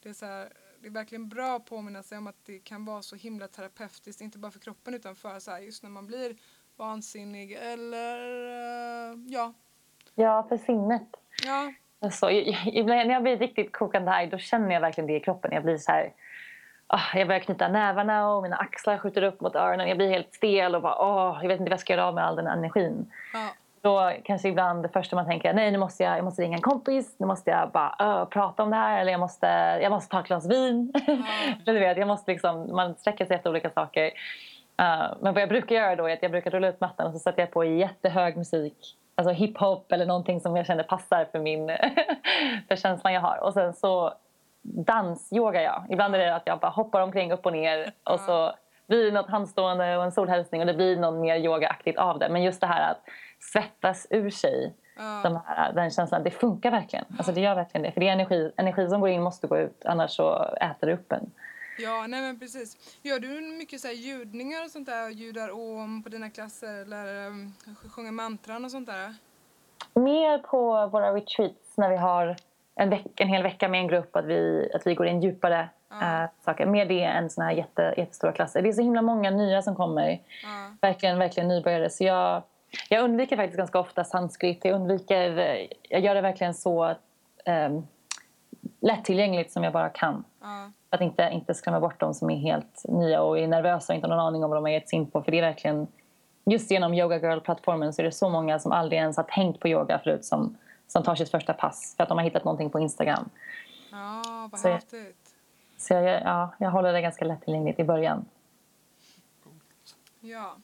det 0.00 0.08
är 0.08 0.14
så 0.14 0.26
här, 0.26 0.52
det 0.80 0.86
är 0.88 0.92
verkligen 0.92 1.28
bra 1.28 1.56
att 1.56 1.66
påminna 1.66 2.02
sig 2.02 2.18
om 2.18 2.26
att 2.26 2.44
det 2.44 2.58
kan 2.58 2.84
vara 2.84 3.02
så 3.02 3.16
himla 3.16 3.48
terapeutiskt, 3.48 4.20
inte 4.20 4.38
bara 4.38 4.52
för 4.52 4.60
kroppen 4.60 4.94
utan 4.94 5.16
för 5.16 5.40
så 5.40 5.50
här, 5.50 5.60
just 5.60 5.82
när 5.82 5.90
man 5.90 6.06
blir 6.06 6.36
vansinnig 6.78 7.52
eller 7.72 8.16
eh, 9.10 9.16
ja, 9.26 9.52
Ja, 10.14 10.46
för 10.48 10.56
sinnet. 10.56 11.08
ja, 11.44 11.72
Alltså, 12.02 12.30
ibland 12.30 13.06
när 13.06 13.14
jag 13.14 13.22
blir 13.22 13.36
riktigt 13.36 13.72
kokande 13.72 14.10
arg 14.10 14.26
då 14.26 14.38
känner 14.38 14.74
jag 14.74 14.80
verkligen 14.80 15.06
det 15.08 15.16
i 15.16 15.20
kroppen. 15.20 15.52
Jag 15.52 15.62
blir 15.62 15.78
så 15.78 15.92
här... 15.92 16.12
ah, 16.86 17.00
jag 17.18 17.26
börjar 17.28 17.40
knyta 17.40 17.68
nävarna 17.68 18.28
och 18.30 18.42
mina 18.42 18.56
axlar 18.56 18.98
skjuter 18.98 19.22
upp 19.22 19.40
mot 19.40 19.54
öronen. 19.56 19.88
Jag 19.88 19.96
blir 19.96 20.10
helt 20.10 20.34
stel 20.34 20.74
och 20.74 20.82
bara, 20.82 20.98
åh, 21.02 21.38
jag 21.42 21.48
vet 21.48 21.60
inte 21.60 21.70
vad 21.70 21.72
jag 21.72 21.80
ska 21.80 21.92
göra 21.92 22.06
av 22.06 22.14
med 22.14 22.24
all 22.24 22.36
den 22.36 22.46
energin. 22.46 23.12
ja, 23.32 23.48
Då 23.80 24.12
kanske 24.24 24.48
ibland 24.48 24.82
det 24.82 24.88
första 24.88 25.16
man 25.16 25.26
tänker 25.26 25.52
nej 25.54 25.70
nu 25.70 25.78
måste 25.78 26.02
jag, 26.02 26.18
jag 26.18 26.24
måste 26.24 26.42
ringa 26.42 26.56
en 26.56 26.62
kompis, 26.62 27.14
nu 27.18 27.26
måste 27.26 27.50
jag 27.50 27.70
bara 27.70 27.96
ö, 27.98 28.26
prata 28.26 28.62
om 28.62 28.70
det 28.70 28.76
här 28.76 29.00
eller 29.00 29.12
jag 29.12 29.20
måste, 29.20 29.46
jag 29.82 29.90
måste 29.92 30.10
ta 30.10 30.20
ett 30.20 30.26
glas 30.26 30.46
vin. 30.50 30.92
du 31.64 31.78
vet, 31.78 31.96
jag 31.98 32.08
måste 32.08 32.30
liksom, 32.32 32.76
man 32.76 32.94
sträcker 32.94 33.24
sig 33.26 33.36
efter 33.36 33.50
olika 33.50 33.70
saker. 33.70 34.10
Uh, 34.80 35.14
men 35.20 35.34
vad 35.34 35.42
jag 35.42 35.48
brukar 35.48 35.74
göra 35.74 35.96
då 35.96 36.08
är 36.08 36.12
att 36.12 36.22
jag 36.22 36.30
brukar 36.30 36.50
rulla 36.50 36.68
ut 36.68 36.80
mattan 36.80 37.06
och 37.06 37.12
så 37.12 37.18
sätter 37.18 37.42
jag 37.42 37.50
på 37.50 37.64
jättehög 37.64 38.36
musik. 38.36 38.96
Alltså 39.14 39.32
hiphop 39.32 39.92
eller 39.92 40.06
någonting 40.06 40.40
som 40.40 40.56
jag 40.56 40.66
känner 40.66 40.82
passar 40.82 41.24
för 41.32 41.38
min 41.38 41.68
för 42.68 42.76
känslan 42.76 43.12
jag 43.12 43.20
har. 43.20 43.38
Och 43.42 43.52
sen 43.52 43.72
så 43.72 44.14
dansyogar 44.62 45.60
jag. 45.60 45.84
Ibland 45.90 46.14
är 46.14 46.18
det 46.18 46.34
att 46.34 46.46
jag 46.46 46.58
bara 46.58 46.70
hoppar 46.70 47.00
omkring 47.00 47.32
upp 47.32 47.46
och 47.46 47.52
ner 47.52 47.92
och 48.04 48.20
så 48.20 48.52
blir 48.86 49.04
det 49.04 49.10
något 49.10 49.30
handstående 49.30 49.96
och 49.96 50.04
en 50.04 50.12
solhälsning 50.12 50.60
och 50.60 50.66
det 50.66 50.74
blir 50.74 50.96
något 50.96 51.20
mer 51.20 51.36
yogaaktigt 51.36 51.98
av 51.98 52.18
det. 52.18 52.28
Men 52.28 52.42
just 52.42 52.60
det 52.60 52.66
här 52.66 52.90
att 52.90 53.00
svettas 53.40 54.06
ur 54.10 54.30
sig 54.30 54.74
de 55.22 55.40
här, 55.46 55.72
den 55.72 55.90
känslan, 55.90 56.22
det 56.22 56.30
funkar 56.30 56.70
verkligen. 56.70 57.04
Alltså 57.16 57.32
det 57.32 57.40
gör 57.40 57.54
verkligen 57.54 57.82
det. 57.82 57.92
För 57.92 58.00
det 58.00 58.08
är 58.08 58.12
energi, 58.12 58.52
energi 58.56 58.88
som 58.88 59.00
går 59.00 59.10
in 59.10 59.22
måste 59.22 59.46
gå 59.46 59.58
ut, 59.58 59.82
annars 59.84 60.10
så 60.10 60.54
äter 60.60 60.86
det 60.86 60.92
upp 60.92 61.12
en. 61.12 61.30
Ja, 61.78 62.06
nej 62.06 62.20
men 62.22 62.38
precis. 62.38 62.98
Gör 63.02 63.18
du 63.18 63.40
mycket 63.40 63.80
så 63.80 63.86
här 63.88 63.94
ljudningar 63.94 64.64
och 64.64 64.70
sånt 64.70 64.86
där? 64.86 65.08
Ljudar 65.10 65.50
om 65.50 66.02
på 66.02 66.08
dina 66.08 66.30
klasser 66.30 66.82
eller 66.82 67.26
um, 67.26 67.52
sjunger 67.90 68.12
mantran 68.12 68.64
och 68.64 68.70
sånt 68.70 68.86
där? 68.86 69.14
Mer 69.94 70.38
på 70.38 70.86
våra 70.86 71.14
retreats 71.14 71.76
när 71.76 71.90
vi 71.90 71.96
har 71.96 72.36
en, 72.74 72.90
veck, 72.90 73.20
en 73.20 73.28
hel 73.28 73.42
vecka 73.42 73.68
med 73.68 73.80
en 73.80 73.88
grupp, 73.88 74.16
att 74.16 74.24
vi, 74.24 74.70
att 74.74 74.86
vi 74.86 74.94
går 74.94 75.06
in 75.06 75.20
djupare 75.22 75.68
Ja. 76.00 76.22
äh, 76.24 76.30
saker. 76.44 76.66
Mer 76.66 76.86
det 76.86 77.02
än 77.02 77.30
såna 77.30 77.44
här 77.46 77.52
jätte, 77.54 77.94
jättestora 77.96 78.32
klasser. 78.32 78.62
Det 78.62 78.68
är 78.68 78.72
så 78.72 78.82
himla 78.82 79.02
många 79.02 79.30
nya 79.30 79.62
som 79.62 79.74
kommer. 79.76 80.10
Ja, 80.42 80.74
Verkligen, 80.80 81.18
verkligen 81.18 81.48
nybörjare. 81.48 81.90
Så 81.90 82.04
jag, 82.04 82.42
jag 82.88 83.04
undviker 83.04 83.36
faktiskt 83.36 83.56
ganska 83.58 83.78
ofta 83.78 84.04
sanskrit. 84.04 84.64
Jag 84.64 84.74
undviker, 84.74 85.28
jag 85.82 86.00
gör 86.00 86.14
det 86.14 86.20
verkligen 86.20 86.54
så 86.54 86.94
um, 87.46 87.86
lättillgängligt 88.84 89.52
som 89.52 89.64
jag 89.64 89.72
bara 89.72 89.88
kan. 89.88 90.24
ja, 90.40 90.70
Att 90.90 91.00
inte, 91.00 91.30
inte 91.32 91.54
skrämma 91.54 91.80
bort 91.80 92.00
de 92.00 92.14
som 92.14 92.30
är 92.30 92.36
helt 92.36 92.84
nya 92.88 93.22
och 93.22 93.38
är 93.38 93.46
nervösa 93.48 93.92
och 93.92 93.94
inte 93.94 94.08
har 94.08 94.16
någon 94.16 94.26
aning 94.26 94.44
om 94.44 94.50
vad 94.50 94.56
de 94.56 94.64
har 94.64 94.70
gett 94.70 94.88
sig 94.88 94.96
in 94.98 95.10
på. 95.10 95.22
För 95.22 95.30
det 95.32 95.38
är 95.38 95.42
verkligen, 95.42 95.86
just 96.44 96.70
genom 96.70 96.94
Yoga 96.94 97.18
Girl-plattformen 97.18 97.92
så 97.92 98.02
är 98.02 98.04
det 98.04 98.12
så 98.12 98.28
många 98.28 98.58
som 98.58 98.72
aldrig 98.72 98.98
ens 99.00 99.16
har 99.16 99.24
tänkt 99.24 99.60
på 99.60 99.68
yoga 99.68 99.98
förut 99.98 100.24
som, 100.24 100.56
som 100.86 101.02
tar 101.02 101.14
sitt 101.14 101.30
första 101.30 101.52
pass 101.52 101.94
för 101.96 102.02
att 102.02 102.08
de 102.08 102.18
har 102.18 102.24
hittat 102.24 102.44
någonting 102.44 102.70
på 102.70 102.78
Instagram. 102.80 103.28
ja 103.90 104.48
vad 104.52 104.60
Så- 104.60 104.68
häftigt. 104.68 105.16
Så 105.76 105.94
jag, 105.94 106.22
ja, 106.22 106.54
jag 106.58 106.70
håller 106.70 106.92
det 106.92 107.00
ganska 107.00 107.24
lättillgängligt 107.24 107.78
i 107.80 107.84
början. 107.84 108.24
Ja. 110.20 110.56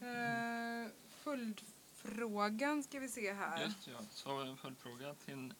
Eh, 0.00 0.90
följdfrågan 1.10 2.82
ska 2.82 2.98
vi 2.98 3.08
se 3.08 3.32
här. 3.32 3.60
Just 3.64 3.88
ja, 3.88 3.94
så 4.10 4.40
en 4.40 4.56
följdfråga 4.56 5.14
till... 5.26 5.52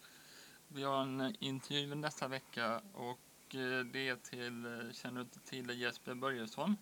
Vi 0.75 0.83
har 0.83 1.03
en 1.03 1.35
intervju 1.41 1.95
nästa 1.95 2.29
vecka 2.29 2.81
och 2.95 3.55
eh, 3.55 3.85
det 3.93 4.09
är 4.09 4.17
till, 4.17 4.65
eh, 4.65 4.93
känner 4.93 5.15
du 5.15 5.21
inte 5.21 5.41
till 5.41 5.81
Jesper 5.81 6.15
Börjesson? 6.15 6.77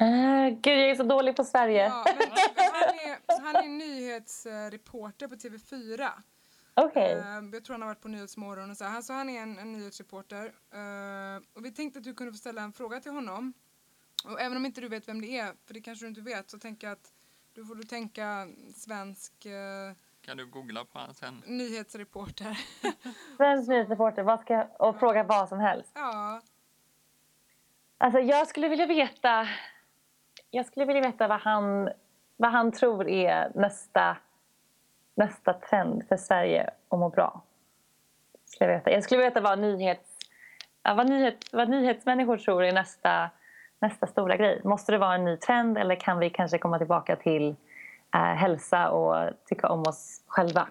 Uh, 0.00 0.48
gud, 0.48 0.78
jag 0.78 0.90
är 0.90 0.94
så 0.94 1.02
dålig 1.02 1.36
på 1.36 1.44
Sverige. 1.44 1.86
Ja, 1.86 2.04
men 2.06 2.28
han, 2.72 2.94
är, 2.94 3.42
han 3.42 3.56
är 3.64 3.68
nyhetsreporter 3.68 5.28
på 5.28 5.34
TV4. 5.34 6.10
Okej. 6.74 7.12
Eh, 7.12 7.44
jag 7.52 7.64
tror 7.64 7.74
han 7.74 7.82
har 7.82 7.88
varit 7.88 8.00
på 8.00 8.08
Nyhetsmorgon 8.08 8.70
och 8.70 8.76
så. 8.76 8.84
Han, 8.84 9.02
så 9.02 9.12
han 9.12 9.30
är 9.30 9.42
en, 9.42 9.58
en 9.58 9.72
nyhetsreporter. 9.72 10.44
Eh, 10.72 11.42
och 11.52 11.64
vi 11.64 11.72
tänkte 11.72 11.98
att 11.98 12.04
du 12.04 12.14
kunde 12.14 12.32
få 12.32 12.38
ställa 12.38 12.62
en 12.62 12.72
fråga 12.72 13.00
till 13.00 13.12
honom. 13.12 13.52
Och 14.24 14.40
även 14.40 14.56
om 14.56 14.66
inte 14.66 14.80
du 14.80 14.88
vet 14.88 15.08
vem 15.08 15.20
det 15.20 15.38
är, 15.38 15.52
för 15.66 15.74
det 15.74 15.80
kanske 15.80 16.04
du 16.04 16.08
inte 16.08 16.20
vet, 16.20 16.50
så 16.50 16.58
tänker 16.58 16.86
jag 16.86 16.92
att 16.92 17.12
du 17.52 17.64
får 17.64 17.74
du 17.74 17.82
tänka 17.82 18.48
svensk 18.74 19.46
eh, 19.46 19.92
Kan 20.26 20.36
du 20.36 20.46
googla 20.46 20.84
på 20.84 20.98
han 20.98 21.14
sen? 21.14 21.42
nyhetsreporter. 21.46 22.58
Svensk 23.36 23.68
nyhetsreporter, 23.68 24.22
vad 24.22 24.40
ska 24.40 24.54
jag, 24.54 24.66
och 24.78 24.98
fråga 24.98 25.22
vad 25.22 25.48
som 25.48 25.60
helst. 25.60 25.92
ja, 25.94 26.40
Alltså, 27.98 28.20
jag 28.20 28.46
skulle 28.48 28.68
vilja 28.68 28.86
veta, 28.86 29.48
jag 30.50 30.66
skulle 30.66 30.86
vilja 30.86 31.02
veta 31.02 31.28
vad, 31.28 31.40
han, 31.40 31.88
vad 32.36 32.50
han 32.50 32.72
tror 32.72 33.08
är 33.08 33.52
nästa, 33.54 34.16
nästa 35.14 35.52
trend 35.52 36.08
för 36.08 36.16
Sverige 36.16 36.70
att 36.88 36.98
må 36.98 37.08
bra. 37.08 37.42
Skulle 38.44 38.70
jag, 38.70 38.78
veta. 38.78 38.90
jag 38.90 39.04
skulle 39.04 39.18
vilja 39.18 39.30
veta 39.30 39.40
vad, 39.40 39.58
nyhets, 39.58 40.18
vad, 40.82 41.10
nyhet, 41.10 41.52
vad 41.52 41.68
nyhetsmänniskor 41.68 42.36
tror 42.36 42.64
är 42.64 42.72
nästa, 42.72 43.30
nästa 43.78 44.06
stora 44.06 44.36
grej. 44.36 44.60
Måste 44.64 44.92
det 44.92 44.98
vara 44.98 45.14
en 45.14 45.24
ny 45.24 45.36
trend 45.36 45.78
eller 45.78 45.94
kan 45.94 46.18
vi 46.18 46.30
kanske 46.30 46.58
komma 46.58 46.78
tillbaka 46.78 47.16
till 47.16 47.56
eh, 48.16 48.34
hälsa 48.36 48.90
och 48.90 49.30
tycka 49.46 49.68
om 49.68 49.80
oss 49.80 50.22
själva? 50.26 50.68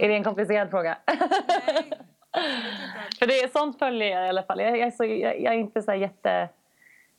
Är 0.00 0.08
det 0.08 0.14
en 0.14 0.24
komplicerad 0.24 0.70
fråga? 0.70 0.98
nej. 1.06 1.90
För 3.18 3.26
det 3.26 3.40
är 3.40 3.48
sånt 3.48 3.78
följer 3.78 4.08
jag 4.08 4.26
i 4.26 4.28
alla 4.28 4.42
fall. 4.42 4.60
Jag, 4.60 4.70
jag, 4.70 4.86
är, 4.86 4.90
så, 4.90 5.04
jag, 5.04 5.40
jag 5.40 5.54
är 5.54 5.58
inte 5.58 5.82
så 5.82 5.94
jätte... 5.94 6.48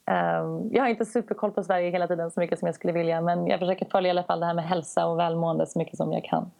ehm, 0.05 0.69
jag 0.71 0.83
har 0.83 0.89
inte 0.89 1.05
superkoll 1.05 1.51
på 1.51 1.63
Sverige 1.63 1.89
hela 1.91 2.07
tiden 2.07 2.31
så 2.31 2.39
mycket 2.39 2.59
som 2.59 2.65
jag 2.65 2.75
skulle 2.75 2.93
vilja. 2.93 3.21
Men 3.21 3.47
jag 3.47 3.59
försöker 3.59 3.85
följa 3.85 4.07
i 4.07 4.11
alla 4.11 4.23
fall 4.23 4.39
det 4.39 4.45
här 4.45 4.53
med 4.53 4.65
hälsa 4.65 5.05
och 5.05 5.19
välmående 5.19 5.67
så 5.67 5.79
mycket 5.79 5.97
som 5.97 6.13
jag 6.13 6.23
kan. 6.23 6.51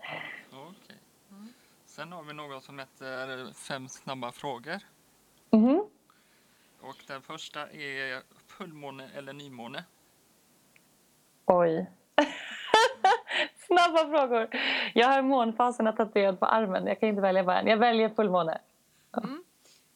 Okej. 0.52 0.98
Sen 1.86 2.12
har 2.12 2.24
vi 2.24 2.34
något 2.34 2.64
som 2.64 2.80
heter 2.80 3.54
Fem 3.54 3.88
snabba 3.88 4.32
frågor. 4.32 4.78
Mhm. 5.52 5.86
Och 6.82 6.96
den 7.08 7.22
första 7.22 7.62
är 7.62 8.22
fullmåne 8.48 9.10
eller 9.16 9.34
nymåne? 9.34 9.84
Oj. 11.46 11.88
Snabba 13.68 14.10
frågor. 14.10 14.50
Jag 14.94 15.08
har 15.08 15.22
månfaserna 15.22 15.92
tatuerad 15.92 16.40
på 16.40 16.46
armen. 16.46 16.88
Jag 16.88 17.00
kan 17.00 17.10
inte 17.10 17.22
välja 17.22 17.44
bara 17.44 17.60
en. 17.60 17.68
Jag 17.68 17.78
väljer 17.78 18.10
fullmåne. 18.10 18.62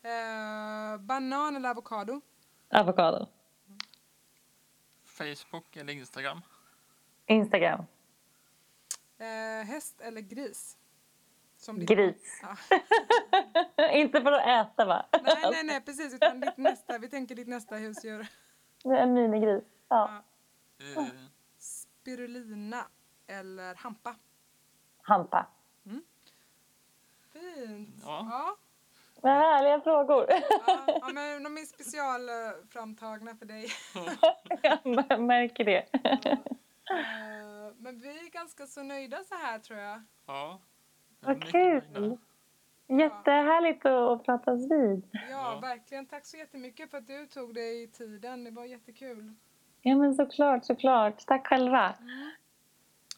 Eh, 0.03 0.97
banan 0.99 1.55
eller 1.55 1.69
avokado? 1.69 2.21
Avokado. 2.69 3.27
Facebook 5.05 5.75
eller 5.75 5.93
Instagram? 5.93 6.41
Instagram. 7.25 7.85
Eh, 9.17 9.67
häst 9.67 10.01
eller 10.01 10.21
gris? 10.21 10.77
Som 11.57 11.85
Gris. 11.85 12.41
Ja. 13.77 13.91
Inte 13.93 14.21
för 14.21 14.31
att 14.31 14.47
äta 14.47 14.85
va? 14.85 15.05
Nej, 15.23 15.35
nej, 15.51 15.63
nej, 15.63 15.81
precis. 15.81 16.13
Utan 16.13 16.39
ditt 16.39 16.57
nästa, 16.57 16.97
vi 16.97 17.09
tänker 17.09 17.35
ditt 17.35 17.47
nästa 17.47 17.75
husdjur. 17.75 18.27
En 18.83 19.13
minigris. 19.13 19.63
Ja. 19.89 20.23
Ja. 20.95 21.05
Spirulina 22.13 22.83
eller 23.27 23.75
hampa? 23.75 24.15
Hampa. 25.01 25.47
Fint. 27.33 28.01
Ja. 28.03 28.27
Ja. 28.31 28.57
Vad 29.21 29.31
härliga 29.31 29.81
frågor. 29.81 30.25
Ja, 30.29 30.83
ja, 31.01 31.09
men 31.13 31.43
de 31.43 31.57
är 31.57 31.65
specialframtagna 31.65 33.35
för 33.35 33.45
dig. 33.45 33.67
Jag 35.09 35.21
märker 35.21 35.63
det. 35.65 35.85
Eh, 36.91 37.73
Men 37.77 37.99
vi 37.99 38.07
är 38.19 38.29
ganska 38.31 38.65
så 38.67 38.83
nöjda 38.83 39.23
så 39.23 39.35
här 39.35 39.59
tror 39.59 39.79
jag. 39.79 40.01
ja. 40.25 40.59
Vad 41.19 41.43
kul. 41.43 41.83
nöjda. 41.91 42.17
Jättehärligt 43.03 43.85
att 43.85 44.23
pratas 44.25 44.71
vid. 44.71 45.09
Ja, 45.11 45.19
Ja. 45.29 45.59
verkligen. 45.61 46.05
Tack 46.05 46.25
så 46.25 46.37
jättemycket 46.37 46.91
för 46.91 46.97
att 46.97 47.07
du 47.07 47.27
tog 47.27 47.53
dig 47.53 47.87
tiden. 47.87 48.43
Det 48.43 48.51
var 48.51 48.65
jättekul. 48.65 49.35
Ja 49.81 49.95
men 49.95 50.15
såklart, 50.15 50.65
såklart. 50.65 51.25
Tack 51.25 51.47
själva. 51.47 51.93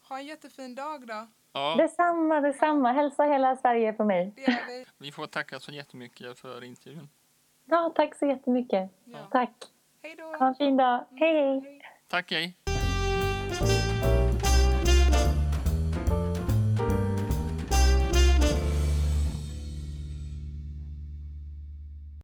Ha 0.09 0.19
en 0.19 0.25
jättefin 0.25 0.75
dag 0.75 1.07
då. 1.07 1.27
Ja, 1.53 1.75
Detsamma, 1.77 2.41
detsamma. 2.41 2.91
Hälsa 2.91 3.23
hela 3.23 3.55
Sverige 3.55 3.93
på 3.93 4.03
mig. 4.03 4.33
Det 4.35 4.63
vi. 4.67 4.85
vi 4.97 5.11
får 5.11 5.27
tacka 5.27 5.59
så 5.59 5.71
jättemycket 5.71 6.39
för 6.39 6.63
intervjun. 6.63 7.09
Ja, 7.65 7.93
tack 7.95 8.15
så 8.15 8.25
jättemycket. 8.25 8.89
Ja. 9.03 9.17
Tack. 9.31 9.51
Hej 10.03 10.15
då. 10.17 10.23
Ha 10.23 10.47
en 10.47 10.55
fin 10.55 10.77
dag. 10.77 11.05
Hej, 11.15 11.33
hej. 11.33 11.59
Hej. 11.59 11.81
Tack, 12.07 12.31
hej. 12.31 12.57